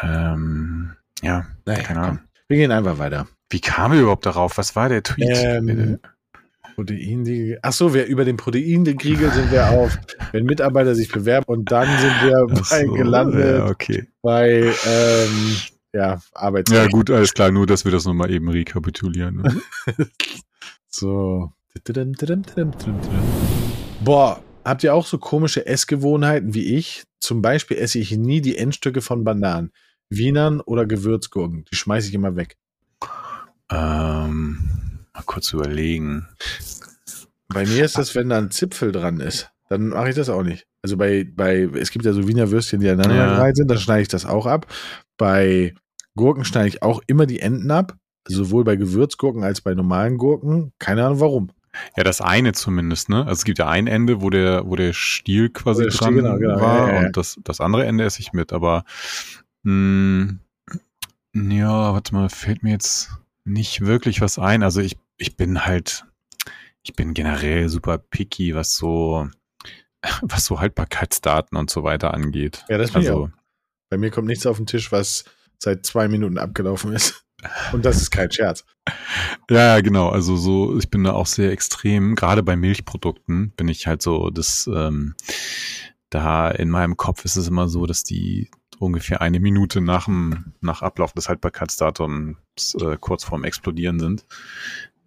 [0.00, 2.20] Ähm, ja, naja, keine Ahnung.
[2.48, 3.26] Wir gehen einfach weiter.
[3.50, 4.56] Wie kam wir überhaupt darauf?
[4.56, 5.28] Was war der Tweet?
[5.30, 5.98] Ähm,
[6.78, 9.98] Protein, ach so, wir über den Protein-Kriegel sind wir auf,
[10.30, 14.06] wenn Mitarbeiter sich bewerben und dann sind wir bei so, gelandet ja, okay.
[14.22, 15.56] bei ähm,
[15.92, 16.80] ja, Arbeitsrecht.
[16.80, 19.38] Ja gut, alles klar, nur dass wir das nochmal eben rekapitulieren.
[19.38, 19.60] Ne?
[20.88, 21.52] so.
[24.04, 27.02] Boah, habt ihr auch so komische Essgewohnheiten wie ich?
[27.18, 29.72] Zum Beispiel esse ich nie die Endstücke von Bananen.
[30.10, 31.64] Wienern oder Gewürzgurken?
[31.72, 32.56] Die schmeiße ich immer weg.
[33.68, 34.87] Ähm,
[35.18, 36.28] mal kurz überlegen.
[37.48, 40.42] Bei mir ist das, wenn da ein Zipfel dran ist, dann mache ich das auch
[40.42, 40.66] nicht.
[40.82, 43.54] Also bei, bei, es gibt ja so Wiener Würstchen, die aneinander ja.
[43.54, 44.66] sind, dann schneide ich das auch ab.
[45.16, 45.74] Bei
[46.14, 47.96] Gurken schneide ich auch immer die Enden ab.
[48.28, 50.72] sowohl bei Gewürzgurken als bei normalen Gurken.
[50.78, 51.50] Keine Ahnung warum.
[51.96, 53.18] Ja, das eine zumindest, ne?
[53.18, 56.22] Also es gibt ja ein Ende, wo der, wo der Stiel quasi der dran Stiel,
[56.22, 56.60] genau, genau.
[56.60, 57.06] war Ja, ja, ja.
[57.06, 58.84] und das, das andere Ende esse ich mit, aber
[59.62, 60.34] mh,
[61.34, 63.10] ja, warte mal, fällt mir jetzt
[63.44, 64.62] nicht wirklich was ein.
[64.62, 66.04] Also ich, ich bin halt,
[66.82, 69.28] ich bin generell super picky, was so,
[70.22, 72.64] was so Haltbarkeitsdaten und so weiter angeht.
[72.68, 73.28] Ja, das also, auch.
[73.90, 75.24] Bei mir kommt nichts auf den Tisch, was
[75.58, 77.24] seit zwei Minuten abgelaufen ist.
[77.72, 78.64] Und das ist kein Scherz.
[79.48, 80.08] Ja, ja, genau.
[80.08, 82.16] Also so, ich bin da auch sehr extrem.
[82.16, 85.14] Gerade bei Milchprodukten bin ich halt so, das, ähm,
[86.10, 88.50] da in meinem Kopf ist es immer so, dass die
[88.80, 94.24] ungefähr eine Minute nach dem, nach Ablauf des Haltbarkeitsdatums äh, kurz vorm Explodieren sind.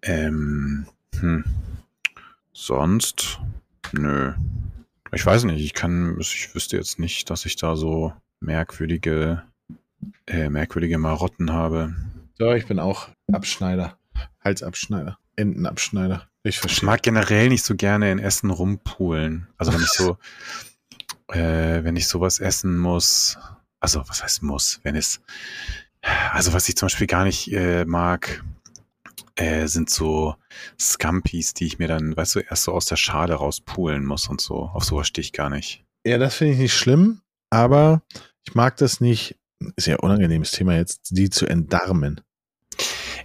[0.03, 0.85] Ähm,
[1.19, 1.43] hm.
[2.53, 3.39] Sonst,
[3.91, 4.33] nö.
[5.13, 9.43] Ich weiß nicht, ich kann, ich wüsste jetzt nicht, dass ich da so merkwürdige,
[10.27, 11.93] äh, merkwürdige Marotten habe.
[12.37, 13.97] So, ich bin auch Abschneider.
[14.43, 15.17] Halsabschneider.
[15.35, 16.27] Entenabschneider.
[16.43, 16.85] Ich Ich verstehe.
[16.87, 19.47] mag generell nicht so gerne in Essen rumpulen.
[19.57, 20.17] Also wenn ich so,
[21.33, 23.37] äh, wenn ich sowas essen muss,
[23.79, 25.21] also was heißt muss, wenn es,
[26.31, 28.43] also was ich zum Beispiel gar nicht äh, mag,
[29.35, 30.35] äh, sind so
[30.79, 34.41] Scampis, die ich mir dann, weißt du, erst so aus der Schale rauspulen muss und
[34.41, 34.69] so.
[34.73, 35.83] Auf sowas stehe ich gar nicht.
[36.05, 38.01] Ja, das finde ich nicht schlimm, aber
[38.45, 39.37] ich mag das nicht.
[39.75, 42.21] Ist ja ein unangenehmes Thema jetzt, die zu entdarmen.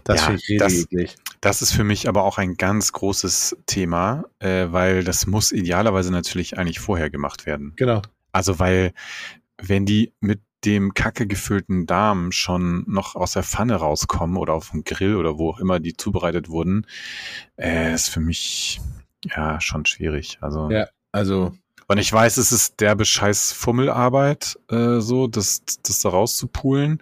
[0.04, 1.16] Das Ja, finde ich das-.
[1.40, 6.10] Das ist für mich aber auch ein ganz großes Thema, äh, weil das muss idealerweise
[6.10, 7.72] natürlich eigentlich vorher gemacht werden.
[7.76, 8.02] Genau.
[8.32, 8.92] Also weil,
[9.58, 14.70] wenn die mit dem kacke gefüllten Darm schon noch aus der Pfanne rauskommen oder auf
[14.70, 16.86] dem Grill oder wo auch immer die zubereitet wurden,
[17.56, 18.80] äh, ist für mich
[19.24, 20.38] ja schon schwierig.
[20.40, 20.88] Also Ja.
[21.12, 21.56] Also,
[21.88, 27.00] und ich weiß, es ist derbe scheiß Fummelarbeit, äh, so, das, das da rauszupulen.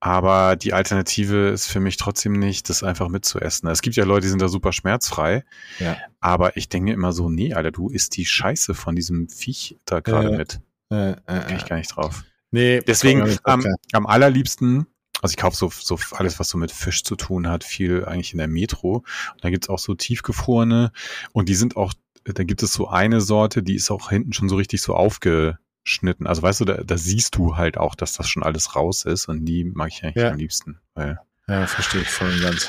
[0.00, 3.68] Aber die Alternative ist für mich trotzdem nicht, das einfach mitzuessen.
[3.68, 5.44] Es gibt ja Leute, die sind da super schmerzfrei.
[5.78, 5.96] Ja.
[6.20, 10.00] Aber ich denke immer so, nee, Alter, du isst die Scheiße von diesem Viech da
[10.00, 10.36] gerade Ja.
[10.38, 10.60] mit.
[10.90, 11.68] äh, äh, Kann ich äh.
[11.68, 12.24] gar nicht drauf.
[12.54, 14.86] Nee, Deswegen am, am allerliebsten,
[15.20, 18.30] also ich kaufe so, so alles, was so mit Fisch zu tun hat, viel eigentlich
[18.32, 18.98] in der Metro.
[19.32, 20.92] Und da gibt's auch so tiefgefrorene
[21.32, 21.92] und die sind auch,
[22.22, 26.28] da gibt es so eine Sorte, die ist auch hinten schon so richtig so aufgeschnitten.
[26.28, 29.26] Also weißt du, da, da siehst du halt auch, dass das schon alles raus ist
[29.28, 30.30] und die mag ich eigentlich Ja.
[30.30, 30.78] am liebsten.
[30.94, 32.68] Weil, Ja, verstehe ich voll und ganz.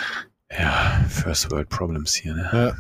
[0.52, 2.50] ja, First World Problems hier, ne?
[2.52, 2.76] Ja.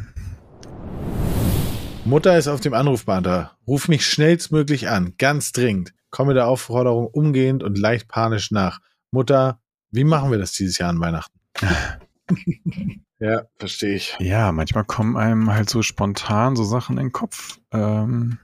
[2.03, 3.57] Mutter ist auf dem Anrufbeantworter.
[3.67, 5.93] Ruf mich schnellstmöglich an, ganz dringend.
[6.15, 8.79] Komme der Aufforderung umgehend und leicht panisch nach.
[9.11, 9.59] Mutter,
[9.91, 11.37] wie machen wir das dieses Jahr an Weihnachten?
[13.19, 14.15] ja, verstehe ich.
[14.21, 17.59] Ja, manchmal kommen einem halt so spontan so Sachen in den Kopf.
[17.73, 18.39] Ähm,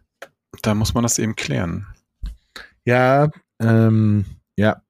[0.63, 1.88] da muss man das eben klären.
[2.84, 3.30] Ja,
[3.61, 4.26] ähm,
[4.57, 4.82] ja,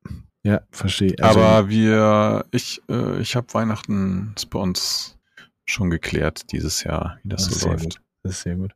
[0.42, 1.14] ja, verstehe.
[1.22, 5.20] Also, Aber wir, ich, äh, ich habe Weihnachten ist bei uns
[5.66, 7.84] schon geklärt dieses Jahr, wie das Das ist so läuft.
[7.84, 8.02] gut.
[8.24, 8.74] das ist sehr gut.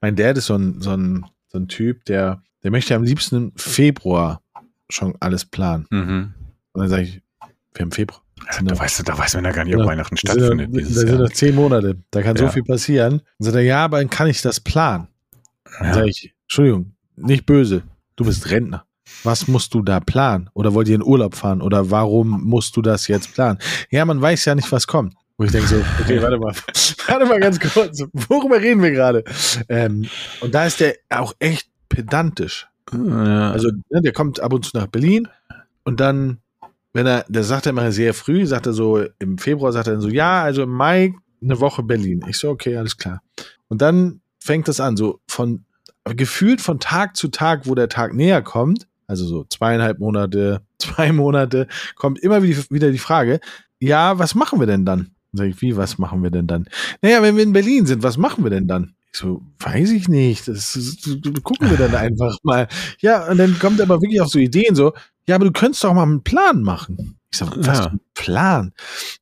[0.00, 3.36] Mein Dad ist so ein, so ein, so ein Typ, der, der möchte am liebsten
[3.36, 4.42] im Februar
[4.90, 5.86] schon alles planen.
[5.90, 6.34] Mhm.
[6.72, 7.22] Und dann sage ich,
[7.74, 8.22] wir haben Februar.
[8.52, 10.94] Ja, da, weißt du, da weiß man ja gar nicht, ob Ja, Weihnachten stattfindet dieses
[10.94, 11.96] das sind noch zehn Monate.
[12.10, 12.50] Da kann so Ja.
[12.50, 13.20] viel passieren.
[13.38, 15.08] Dann sagt er, ja, aber dann kann ich das planen.
[15.80, 17.82] Dann sage ich, Entschuldigung, nicht böse.
[18.16, 18.84] Du bist Rentner.
[19.24, 20.48] Was musst du da planen?
[20.54, 21.62] Oder wollt ihr in Urlaub fahren?
[21.62, 23.58] Oder warum musst du das jetzt planen?
[23.90, 25.14] Ja, man weiß ja nicht, was kommt.
[25.36, 26.54] Wo ich denke so, okay, warte mal,
[27.06, 28.02] warte mal ganz kurz.
[28.12, 29.24] Worüber reden wir gerade?
[29.68, 30.06] Ähm,
[30.40, 32.68] und da ist der auch echt pedantisch.
[32.92, 33.50] Ja.
[33.50, 35.28] Also, ne, der kommt ab und zu nach Berlin
[35.84, 36.38] und dann,
[36.92, 39.94] wenn er, der sagt er immer sehr früh, sagt er so, im Februar sagt er
[39.94, 42.24] dann so, ja, also im Mai eine Woche Berlin.
[42.28, 43.22] Ich so, okay, alles klar.
[43.68, 45.64] Und dann fängt das an, so von,
[46.04, 51.12] gefühlt von Tag zu Tag, wo der Tag näher kommt, also so zweieinhalb Monate, zwei
[51.12, 53.40] Monate, kommt immer wieder die Frage,
[53.80, 55.10] ja, was machen wir denn dann?
[55.32, 56.68] Dann sag ich, wie, was machen wir denn dann?
[57.02, 58.94] Naja, wenn wir in Berlin sind, was machen wir denn dann?
[59.12, 60.48] Ich so, weiß ich nicht.
[60.48, 61.04] Das, ist-
[61.42, 62.68] gucken wir dann einfach mal.
[63.00, 64.92] Ja, und dann kommt aber wirklich auch so Ideen so,
[65.26, 67.18] ja, aber du könntest doch mal einen Plan machen.
[67.30, 67.86] Ich sag, was Ja.
[67.86, 68.72] ein Plan?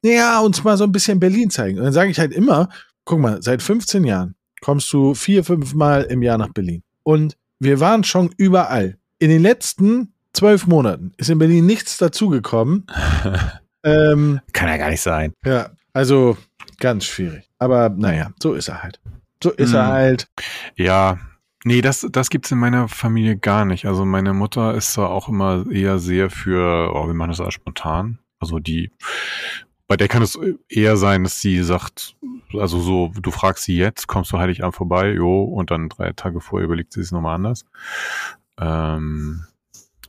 [0.03, 1.78] Naja, uns mal so ein bisschen Berlin zeigen.
[1.78, 2.68] Und dann sage ich halt immer,
[3.05, 6.82] guck mal, seit 15 Jahren kommst du vier, fünf Mal im Jahr nach Berlin.
[7.03, 8.99] Und wir waren schon überall.
[9.18, 12.87] In den letzten zwölf Monaten ist in Berlin nichts dazugekommen.
[13.84, 15.32] ähm, Kann ja gar nicht sein.
[15.45, 16.37] ja, also
[16.78, 17.49] ganz schwierig.
[17.59, 19.01] Aber naja, so ist er halt.
[19.43, 19.93] So ist er Mhm.
[19.93, 20.28] halt.
[20.76, 21.18] Ja,
[21.64, 23.87] nee, das, das gibt's in meiner Familie gar nicht.
[23.87, 27.55] Also meine Mutter ist da auch immer eher sehr für, oh, wir machen das alles
[27.55, 28.18] spontan.
[28.39, 28.91] Also die,
[29.87, 32.16] bei der kann es eher sein, dass sie sagt,
[32.55, 36.41] also so, du fragst sie jetzt, kommst du Heiligabend vorbei, jo, und dann drei Tage
[36.41, 37.64] vorher überlegt sie es nochmal anders.
[38.59, 39.45] Ähm,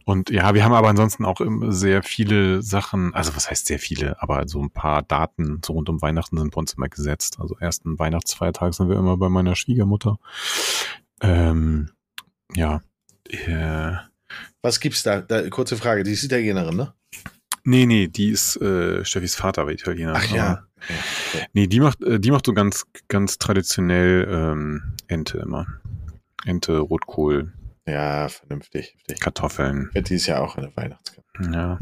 [0.07, 4.21] Und ja, wir haben aber ansonsten auch sehr viele Sachen, also was heißt sehr viele,
[4.21, 7.41] aber so ein paar Daten so rund um Weihnachten sind bei uns immer gesetzt.
[7.41, 10.17] Also ersten Weihnachtsfeiertag sind wir immer bei meiner Schwiegermutter.
[11.19, 11.89] Ähm,
[12.55, 12.81] ja.
[13.27, 13.97] Äh,
[14.61, 15.19] Was gibt's da?
[15.19, 15.49] da?
[15.49, 16.93] Kurze Frage, die ist Italienerin, ne?
[17.65, 20.13] Nee, nee, die ist äh, Steffis Vater war Italiener.
[20.15, 20.45] Ach ja.
[20.45, 20.67] Aber,
[21.51, 25.67] Nee, die macht, äh, die macht so ganz, ganz traditionell ähm, Ente immer.
[26.45, 27.51] Ente, Rotkohl,
[27.87, 28.89] Ja, vernünftig.
[28.89, 29.19] vernünftig.
[29.21, 29.89] Kartoffeln.
[29.93, 31.23] Ja, Die ist ja auch eine Weihnachtskarte.
[31.51, 31.79] Ja.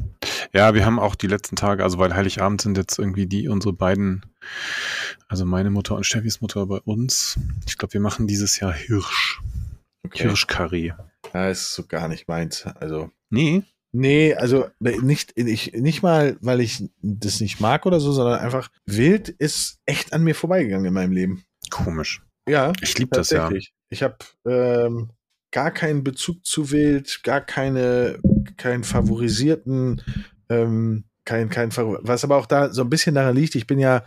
[0.54, 3.74] Ja, wir haben auch die letzten Tage, also weil Heiligabend sind jetzt irgendwie die, unsere
[3.74, 4.26] beiden,
[5.28, 7.40] also meine Mutter und Steffis Mutter bei uns.
[7.66, 9.42] Ich glaube, wir machen dieses Jahr Hirsch.
[10.04, 10.24] Okay.
[10.24, 10.94] Hirschkarree.
[11.34, 12.66] Ja, ist so gar nicht meins.
[12.66, 13.10] Also.
[13.30, 13.64] Nee.
[13.92, 18.70] Nee, also nicht, ich, nicht mal, weil ich das nicht mag oder so, sondern einfach
[18.86, 21.46] wild ist echt an mir vorbeigegangen in meinem Leben.
[21.72, 22.22] Komisch.
[22.48, 23.50] Ja, Ich liebe das ja.
[23.90, 25.12] Ich habe ähm,
[25.56, 28.20] gar keinen Bezug zu wild, gar keine,
[28.58, 30.02] keinen favorisierten,
[30.50, 34.04] ähm, kein, kein was aber auch da so ein bisschen daran liegt, ich bin ja,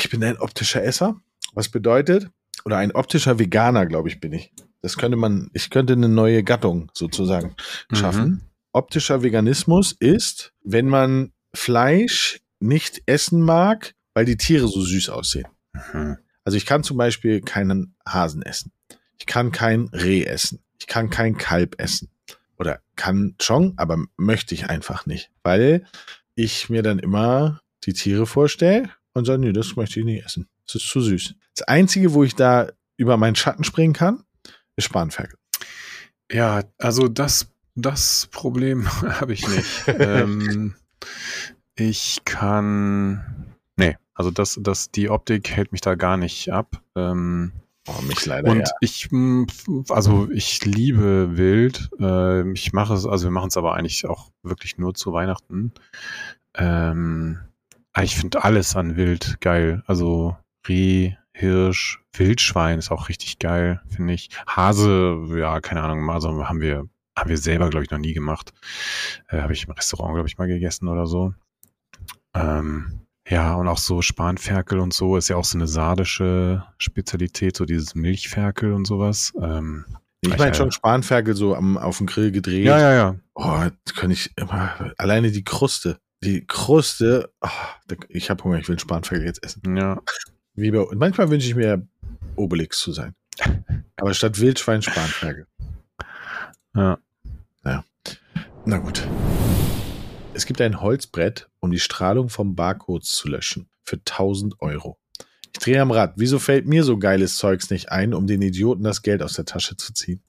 [0.00, 1.20] ich bin ein optischer Esser.
[1.54, 2.30] Was bedeutet,
[2.64, 4.52] oder ein optischer Veganer, glaube ich, bin ich.
[4.80, 7.54] Das könnte man, ich könnte eine neue Gattung sozusagen
[7.92, 8.28] schaffen.
[8.28, 8.40] Mhm.
[8.72, 15.46] Optischer Veganismus ist, wenn man Fleisch nicht essen mag, weil die Tiere so süß aussehen.
[15.92, 16.16] Mhm.
[16.42, 18.72] Also ich kann zum Beispiel keinen Hasen essen.
[19.20, 20.61] Ich kann kein Reh essen.
[20.82, 22.10] Ich kann kein Kalb essen.
[22.58, 25.30] Oder kann schon, aber möchte ich einfach nicht.
[25.44, 25.86] Weil
[26.34, 30.48] ich mir dann immer die Tiere vorstelle und sage, nee, das möchte ich nicht essen.
[30.66, 31.36] Das ist zu süß.
[31.54, 34.24] Das Einzige, wo ich da über meinen Schatten springen kann,
[34.74, 35.38] ist Spanferkel.
[36.32, 38.88] Ja, also das, das Problem
[39.20, 39.84] habe ich nicht.
[39.86, 40.74] ähm,
[41.76, 46.82] ich kann, nee, also das, das, die Optik hält mich da gar nicht ab.
[46.96, 47.52] Ähm,
[47.88, 48.74] Oh, mich leider und ja.
[48.80, 49.46] ich, mh,
[49.88, 51.90] also ich liebe Wild.
[51.98, 55.72] Äh, ich mache es, also wir machen es aber eigentlich auch wirklich nur zu Weihnachten.
[56.54, 57.40] Ähm,
[57.92, 59.82] aber ich finde alles an Wild geil.
[59.86, 60.36] Also
[60.68, 64.30] Reh, Hirsch, Wildschwein ist auch richtig geil, finde ich.
[64.46, 68.52] Hase, ja, keine Ahnung, also haben wir, haben wir selber, glaube ich, noch nie gemacht.
[69.28, 71.34] Äh, Habe ich im Restaurant, glaube ich, mal gegessen oder so.
[72.34, 77.56] Ähm, ja, und auch so Spanferkel und so ist ja auch so eine sardische Spezialität,
[77.56, 79.32] so dieses Milchferkel und sowas.
[79.40, 79.84] Ähm,
[80.20, 82.64] Ich meine schon Spanferkel so am, auf dem Grill gedreht.
[82.64, 83.16] ja, ja, ja.
[83.34, 83.60] Oh,
[83.96, 85.98] kann ich immer, alleine die Kruste.
[86.22, 87.48] Die Kruste, oh,
[88.08, 89.76] ich habe Hunger, ich will Spanferkel jetzt essen.
[89.76, 90.00] Ja,
[90.54, 91.86] Wie bei, manchmal wünsche ich mir,
[92.36, 93.14] Obelix zu sein.
[93.96, 95.46] Aber statt Wildschwein Spanferkel.
[96.74, 96.98] ja.
[98.64, 99.02] Na gut.
[100.34, 103.68] Es gibt ein Holzbrett, um die Strahlung vom Barcodes zu löschen.
[103.84, 104.98] Für 1000 Euro.
[105.52, 106.14] Ich drehe am Rad.
[106.16, 109.44] Wieso fällt mir so geiles Zeugs nicht ein, um den Idioten das Geld aus der
[109.44, 110.22] Tasche zu ziehen?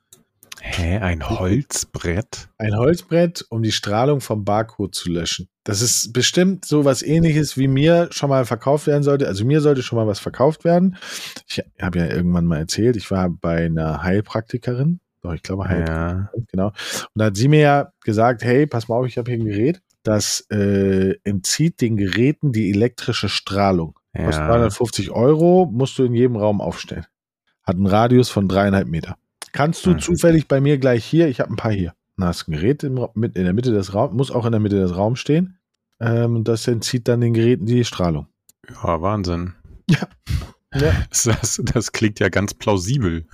[0.60, 2.50] Hä, ein Holzbrett?
[2.58, 5.48] Ein Holzbrett, um die Strahlung vom Barcode zu löschen.
[5.64, 9.28] Das ist bestimmt so was ähnliches, wie mir schon mal verkauft werden sollte.
[9.28, 10.98] Also mir sollte schon mal was verkauft werden.
[11.48, 15.00] Ich habe ja irgendwann mal erzählt, ich war bei einer Heilpraktikerin.
[15.22, 16.44] Doch, ich glaube Heilpraktikerin, Ja.
[16.52, 16.68] genau.
[16.68, 16.76] Und
[17.16, 19.82] da hat sie mir ja gesagt, hey, pass mal auf, ich habe hier ein Gerät,
[20.04, 23.98] das äh, entzieht den Geräten die elektrische Strahlung.
[24.16, 24.48] Kostet ja.
[24.48, 27.06] 350 Euro, musst du in jedem Raum aufstellen.
[27.64, 29.18] Hat einen Radius von dreieinhalb Meter.
[29.54, 30.00] Kannst du Mhm.
[30.00, 31.94] zufällig bei mir gleich hier, ich habe ein paar hier.
[32.18, 34.62] Dann hast ein Gerät im, mit, in der Mitte des Raums, muss auch in der
[34.62, 35.58] Mitte des Raums stehen.
[36.00, 38.28] Ähm, das entzieht dann den Geräten die Strahlung.
[38.70, 39.54] ja, Wahnsinn.
[39.90, 40.08] Ja.
[41.24, 43.28] Das, das klingt ja ganz plausibel.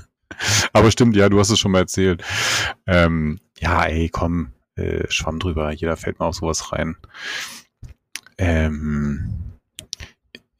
[0.74, 2.22] Aber stimmt, ja, du hast es schon mal erzählt.
[2.86, 6.96] Ähm, ja, ey, komm, äh, Schwamm drüber, jeder fällt mal auf sowas rein.
[8.38, 9.50] Ähm,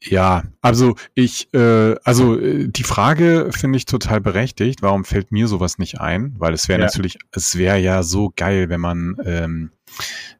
[0.02, 4.80] ja, also ich, äh, also äh, die Frage finde ich total berechtigt.
[4.82, 6.34] Warum fällt mir sowas nicht ein?
[6.38, 6.86] Weil es wäre Ja.
[6.86, 9.72] natürlich, es wäre ja so geil, wenn man, ähm,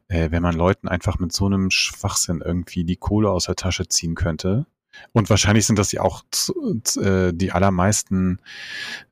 [0.07, 3.87] äh, wenn man Leuten einfach mit so einem Schwachsinn irgendwie die Kohle aus der Tasche
[3.87, 4.65] ziehen könnte.
[5.13, 6.23] Und wahrscheinlich sind das ja auch
[6.97, 8.39] äh, die allermeisten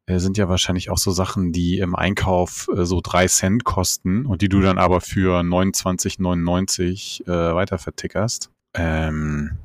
[0.06, 4.26] äh, sind ja wahrscheinlich auch so Sachen, die im Einkauf äh, so drei Cent kosten
[4.26, 8.50] und die du dann aber für 29,99 äh, weiter vertickerst.
[8.74, 9.58] Ähm,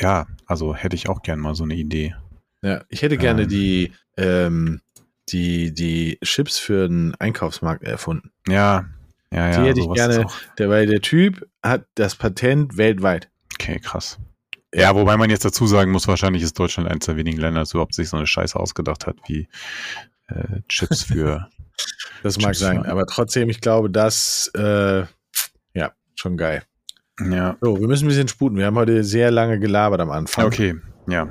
[0.00, 2.14] ja, also hätte ich auch gern mal so eine Idee.
[2.62, 3.48] Ja, ich hätte gerne Ähm.
[3.48, 4.80] die, ähm,
[5.28, 8.30] die, die Chips für den Einkaufsmarkt erfunden.
[8.48, 8.86] Ja,
[9.32, 9.62] ja, ja.
[9.62, 10.26] Die hätte ich gerne.
[10.58, 13.30] Der, weil der Typ hat das Patent weltweit.
[13.54, 14.18] Okay, krass.
[14.74, 17.72] Ja, wobei man jetzt dazu sagen muss, wahrscheinlich ist Deutschland eines der wenigen Länder, das
[17.72, 19.48] überhaupt sich so eine Scheiße ausgedacht hat, wie
[20.28, 21.48] äh, Chips für.
[22.22, 22.82] Das mag Chips, sein.
[22.84, 22.90] ja.
[22.90, 25.04] Aber trotzdem, ich glaube, das, äh,
[25.72, 26.62] ja, schon geil.
[27.18, 27.56] ja.
[27.62, 28.58] So, wir müssen ein bisschen sputen.
[28.58, 30.44] Wir haben heute sehr lange gelabert am Anfang.
[30.44, 30.76] Okay,
[31.08, 31.26] ja.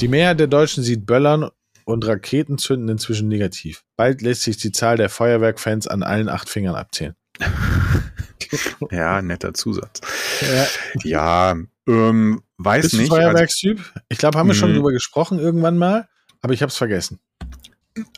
[0.00, 1.50] Die Mehrheit der Deutschen sieht Böllern
[1.84, 3.84] und Raketenzünden inzwischen negativ.
[3.96, 7.14] Bald lässt sich die Zahl der Feuerwerkfans an allen acht Fingern abzählen.
[8.90, 10.00] ja, netter Zusatz.
[10.40, 10.66] Ja,
[11.04, 13.10] ja ähm, weiß Bist nicht.
[13.10, 13.78] Du also Feuerwerkstyp?
[13.78, 14.76] Also, ich glaube, haben wir schon mhm.
[14.76, 16.08] drüber gesprochen irgendwann mal,
[16.40, 17.18] aber ich habe es vergessen.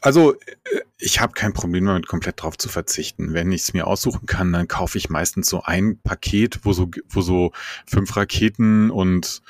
[0.01, 3.33] Also äh, ich habe kein Problem damit, komplett drauf zu verzichten.
[3.33, 6.91] Wenn ich es mir aussuchen kann, dann kaufe ich meistens so ein Paket, wo so,
[7.09, 7.53] wo so
[7.87, 9.41] fünf Raketen und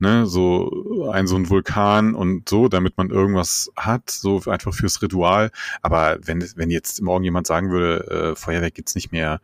[0.00, 5.00] ne, so ein so ein Vulkan und so, damit man irgendwas hat, so einfach fürs
[5.00, 5.50] Ritual.
[5.82, 9.40] Aber wenn, wenn jetzt morgen jemand sagen würde, äh, Feuerwerk gibt's nicht mehr,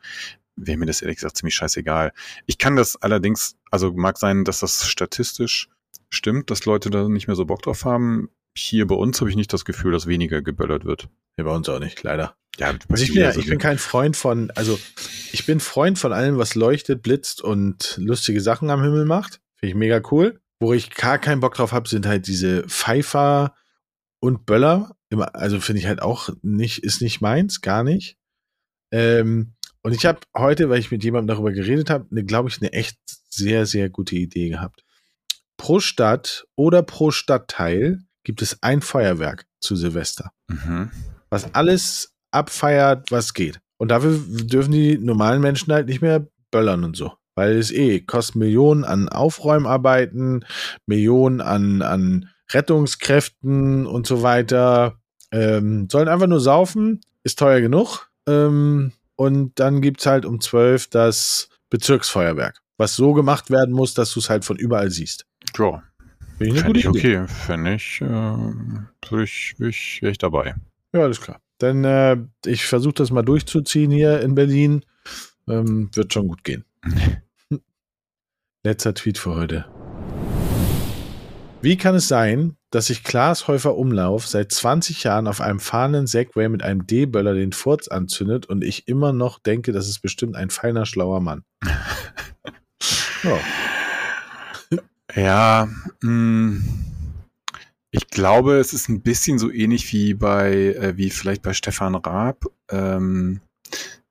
[0.56, 2.12] wäre mir das ehrlich gesagt ziemlich scheißegal.
[2.46, 5.68] Ich kann das allerdings, also mag sein, dass das statistisch
[6.10, 9.36] stimmt, dass Leute da nicht mehr so Bock drauf haben hier bei uns habe ich
[9.36, 11.08] nicht das Gefühl, dass weniger geböllert wird.
[11.38, 12.36] Ja, bei uns auch nicht, leider.
[12.58, 14.78] Ja, also ich, bin, ja, ich bin kein Freund von, also
[15.32, 19.40] ich bin Freund von allem, was leuchtet, blitzt und lustige Sachen am Himmel macht.
[19.58, 20.40] Finde ich mega cool.
[20.60, 23.54] Wo ich gar keinen Bock drauf habe, sind halt diese Pfeifer
[24.20, 24.94] und Böller.
[25.32, 28.18] Also finde ich halt auch nicht, ist nicht meins, gar nicht.
[28.90, 32.60] Ähm, und ich habe heute, weil ich mit jemandem darüber geredet habe, ne, glaube ich,
[32.60, 34.84] eine echt sehr, sehr gute Idee gehabt.
[35.56, 40.90] Pro Stadt oder pro Stadtteil gibt es ein Feuerwerk zu Silvester, mhm.
[41.30, 43.60] was alles abfeiert, was geht.
[43.76, 47.12] Und dafür dürfen die normalen Menschen halt nicht mehr böllern und so.
[47.34, 50.44] Weil es eh kostet Millionen an Aufräumarbeiten,
[50.86, 54.98] Millionen an, an Rettungskräften und so weiter.
[55.32, 58.10] Ähm, sollen einfach nur saufen, ist teuer genug.
[58.28, 58.92] Ähm,
[59.22, 64.12] und dann gibt es halt um 12 das Bezirksfeuerwerk, was so gemacht werden muss, dass
[64.12, 65.26] du es halt von überall siehst.
[65.56, 65.80] Ja,
[66.38, 67.24] Finde ich, Fänd ich okay.
[67.76, 70.56] Ich, äh, würde ich, wäre ich, wär ich dabei.
[70.92, 71.40] Ja, alles klar.
[71.58, 74.84] Dann, äh, ich versuche das mal durchzuziehen hier in Berlin.
[75.46, 76.64] Ähm, wird schon gut gehen.
[78.64, 79.66] Letzter Tweet für heute.
[81.60, 86.06] Wie kann es sein, dass sich Klaas Häufer Umlauf seit 20 Jahren auf einem fahrenden
[86.06, 90.34] Segway mit einem D-Böller den Furz anzündet und ich immer noch denke, das ist bestimmt
[90.36, 91.44] ein feiner, schlauer Mann?
[93.22, 93.38] ja.
[95.14, 95.68] Ja,
[96.00, 96.62] mh, mm,
[97.90, 101.94] ich glaube, es ist ein bisschen so ähnlich wie bei, äh, wie vielleicht bei Stefan
[101.94, 102.46] Raab.
[102.70, 103.42] Ähm,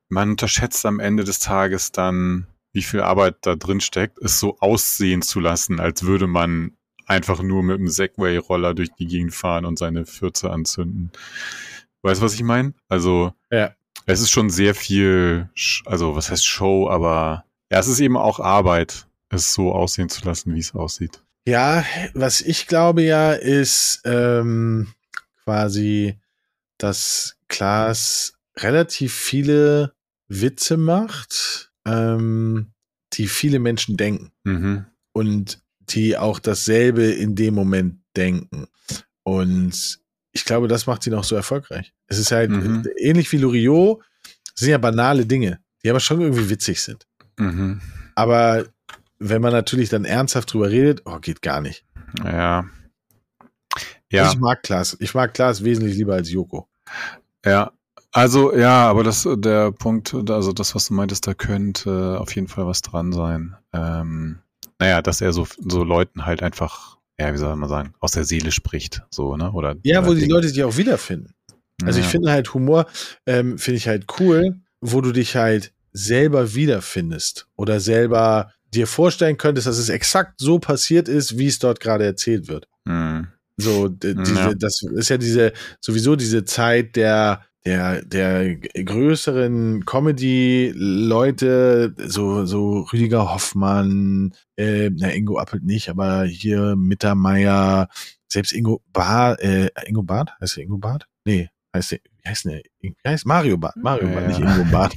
[0.08, 4.60] man unterschätzt am Ende des Tages dann, wie viel Arbeit da drin steckt, es so
[4.60, 6.78] aussehen zu lassen, als würde man
[7.12, 11.12] einfach nur mit einem Segway-Roller durch die Gegend fahren und seine Fürze anzünden.
[12.02, 12.74] Weißt du, was ich meine?
[12.88, 13.76] Also, ja.
[14.06, 15.50] es ist schon sehr viel,
[15.86, 20.26] also was heißt Show, aber ja, es ist eben auch Arbeit es so aussehen zu
[20.26, 21.22] lassen, wie es aussieht.
[21.46, 24.94] Ja, was ich glaube ja, ist ähm,
[25.44, 26.20] quasi,
[26.78, 29.94] dass Klaas relativ viele
[30.28, 32.74] Witze macht, ähm,
[33.14, 34.32] die viele Menschen denken.
[34.44, 34.86] Mhm.
[35.14, 35.62] Und
[35.94, 38.68] die auch dasselbe in dem Moment denken.
[39.24, 40.00] Und
[40.32, 41.94] ich glaube, das macht ihn auch so erfolgreich.
[42.08, 42.86] Es ist halt mhm.
[42.98, 44.02] ähnlich wie Loriot,
[44.56, 47.08] sind ja banale Dinge, die aber schon irgendwie witzig sind.
[47.38, 47.82] Mhm.
[48.16, 48.66] Aber
[49.20, 51.86] wenn man natürlich dann ernsthaft drüber redet, oh, geht gar nicht.
[52.24, 52.66] Ja.
[54.12, 54.30] Ja.
[54.30, 54.98] Ich mag Klaas.
[55.00, 56.68] Ich mag Klaas wesentlich lieber als Joko.
[57.46, 57.72] Ja.
[58.14, 62.50] Also, ja, aber das, der Punkt, also das, was du meintest, da könnte auf jeden
[62.50, 63.56] Fall was dran sein.
[63.72, 64.40] Ähm,
[64.82, 68.24] naja, dass er so, so Leuten halt einfach, ja, wie soll man sagen, aus der
[68.24, 69.52] Seele spricht, so, ne?
[69.52, 71.36] Oder, ja, wo die Leute sich auch wiederfinden.
[71.84, 72.06] Also ja.
[72.06, 72.88] ich finde halt Humor,
[73.28, 79.38] ähm, finde ich halt cool, wo du dich halt selber wiederfindest oder selber dir vorstellen
[79.38, 82.68] könntest, dass es exakt so passiert ist, wie es dort gerade erzählt wird.
[82.86, 83.28] Mhm.
[83.58, 84.54] So, diese, ja.
[84.56, 93.34] das ist ja diese, sowieso diese Zeit der, der, der größeren Comedy-Leute, so, so Rüdiger
[93.34, 97.88] Hoffmann, äh, na, Ingo Appelt nicht, aber hier Mittermeier,
[98.28, 100.32] selbst Ingo Bart, äh, Ingo Bart?
[100.42, 101.08] Heißt der Ingo Bart?
[101.26, 102.62] Nee, heißt der, wie heißt der?
[102.80, 103.76] Wie heißt Mario Bart?
[103.78, 104.28] Mario Bart, ja.
[104.28, 104.96] nicht Ingo Bart.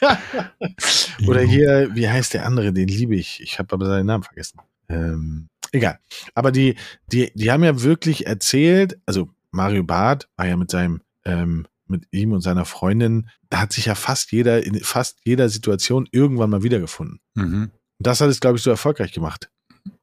[1.26, 2.72] Oder hier, wie heißt der andere?
[2.72, 3.40] Den liebe ich.
[3.42, 4.60] Ich habe aber seinen Namen vergessen.
[4.88, 5.98] Ähm, egal.
[6.34, 6.76] Aber die,
[7.12, 12.06] die, die haben ja wirklich erzählt, also Mario Barth war ja mit seinem, ähm, mit
[12.10, 16.50] ihm und seiner Freundin, da hat sich ja fast jeder, in fast jeder Situation irgendwann
[16.50, 17.20] mal wiedergefunden.
[17.34, 17.70] Mhm.
[17.98, 19.50] Und das hat es, glaube ich, so erfolgreich gemacht.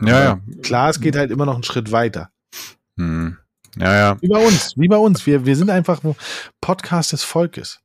[0.01, 0.39] Ja, ja.
[0.61, 2.29] Klar, es geht halt immer noch einen Schritt weiter.
[2.95, 3.37] Mhm.
[3.77, 4.21] Ja, ja.
[4.21, 5.25] Wie bei uns, wie bei uns.
[5.25, 6.01] Wir, wir sind einfach
[6.61, 7.79] Podcast des Volkes.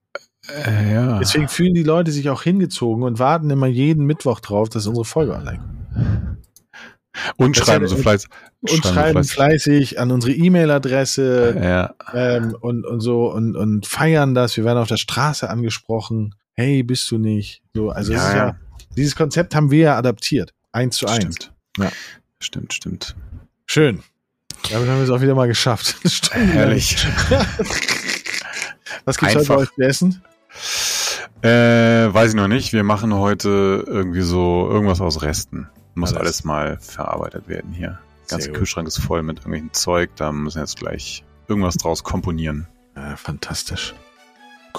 [0.49, 1.18] Äh, ja.
[1.18, 5.05] Deswegen fühlen die Leute sich auch hingezogen und warten immer jeden Mittwoch drauf, dass unsere
[5.05, 6.38] Folge online kommt.
[7.37, 8.31] Und das schreiben so fleißig.
[8.61, 11.95] Und schreiben fleißig an unsere E-Mail-Adresse ja.
[12.14, 14.57] ähm, und, und so und, und feiern das.
[14.57, 16.35] Wir werden auf der Straße angesprochen.
[16.55, 17.62] Hey, bist du nicht?
[17.75, 18.57] So, also ja, ja,
[18.97, 20.53] dieses Konzept haben wir ja adaptiert.
[20.73, 21.37] Eins zu eins.
[21.37, 21.53] Stimmt.
[21.79, 21.93] Ja.
[22.41, 23.16] Stimmt, stimmt.
[23.66, 24.03] Schön.
[24.71, 25.97] Damit haben wir es auch wieder mal geschafft.
[26.33, 26.97] Herrlich.
[29.05, 30.23] Was gibt's heute bei euch zu essen?
[31.43, 32.73] Äh, weiß ich noch nicht.
[32.73, 35.69] Wir machen heute irgendwie so irgendwas aus Resten.
[35.99, 36.20] Muss Alles.
[36.20, 37.99] alles, mal verarbeitet werden hier.
[38.30, 38.53] Der ganze.
[38.53, 40.11] Kühlschrank ist voll mit irgendwelchen Zeug.
[40.16, 42.66] Da müssen wir jetzt gleich irgendwas draus komponieren.
[42.96, 43.94] Ja, fantastisch.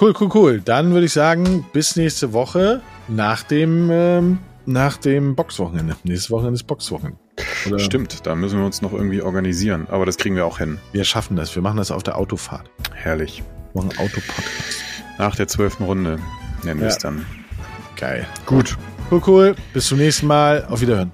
[0.00, 0.60] Cool, cool, cool.
[0.64, 5.96] Dann würde ich sagen, bis nächste Woche nach dem, ähm, nach dem Boxwochenende.
[6.04, 7.18] Nächstes Wochenende ist Boxwochenende.
[7.66, 9.86] Oder Stimmt, da müssen wir uns noch irgendwie organisieren.
[9.90, 10.78] Aber das kriegen wir auch hin.
[10.92, 11.54] Wir schaffen das.
[11.54, 12.70] Wir machen das auf der Autofahrt.
[12.94, 13.42] Herrlich.
[13.72, 14.58] Wir machen Autopodcast.
[15.18, 16.18] Nach der zwölften Runde
[16.62, 17.10] nennen wir es Ja.
[17.10, 17.26] dann.
[17.96, 18.26] Geil.
[18.46, 18.78] Gut.
[19.10, 19.54] Cool, cool.
[19.74, 20.64] Bis zum nächsten Mal.
[20.68, 21.10] Auf Wiederhören.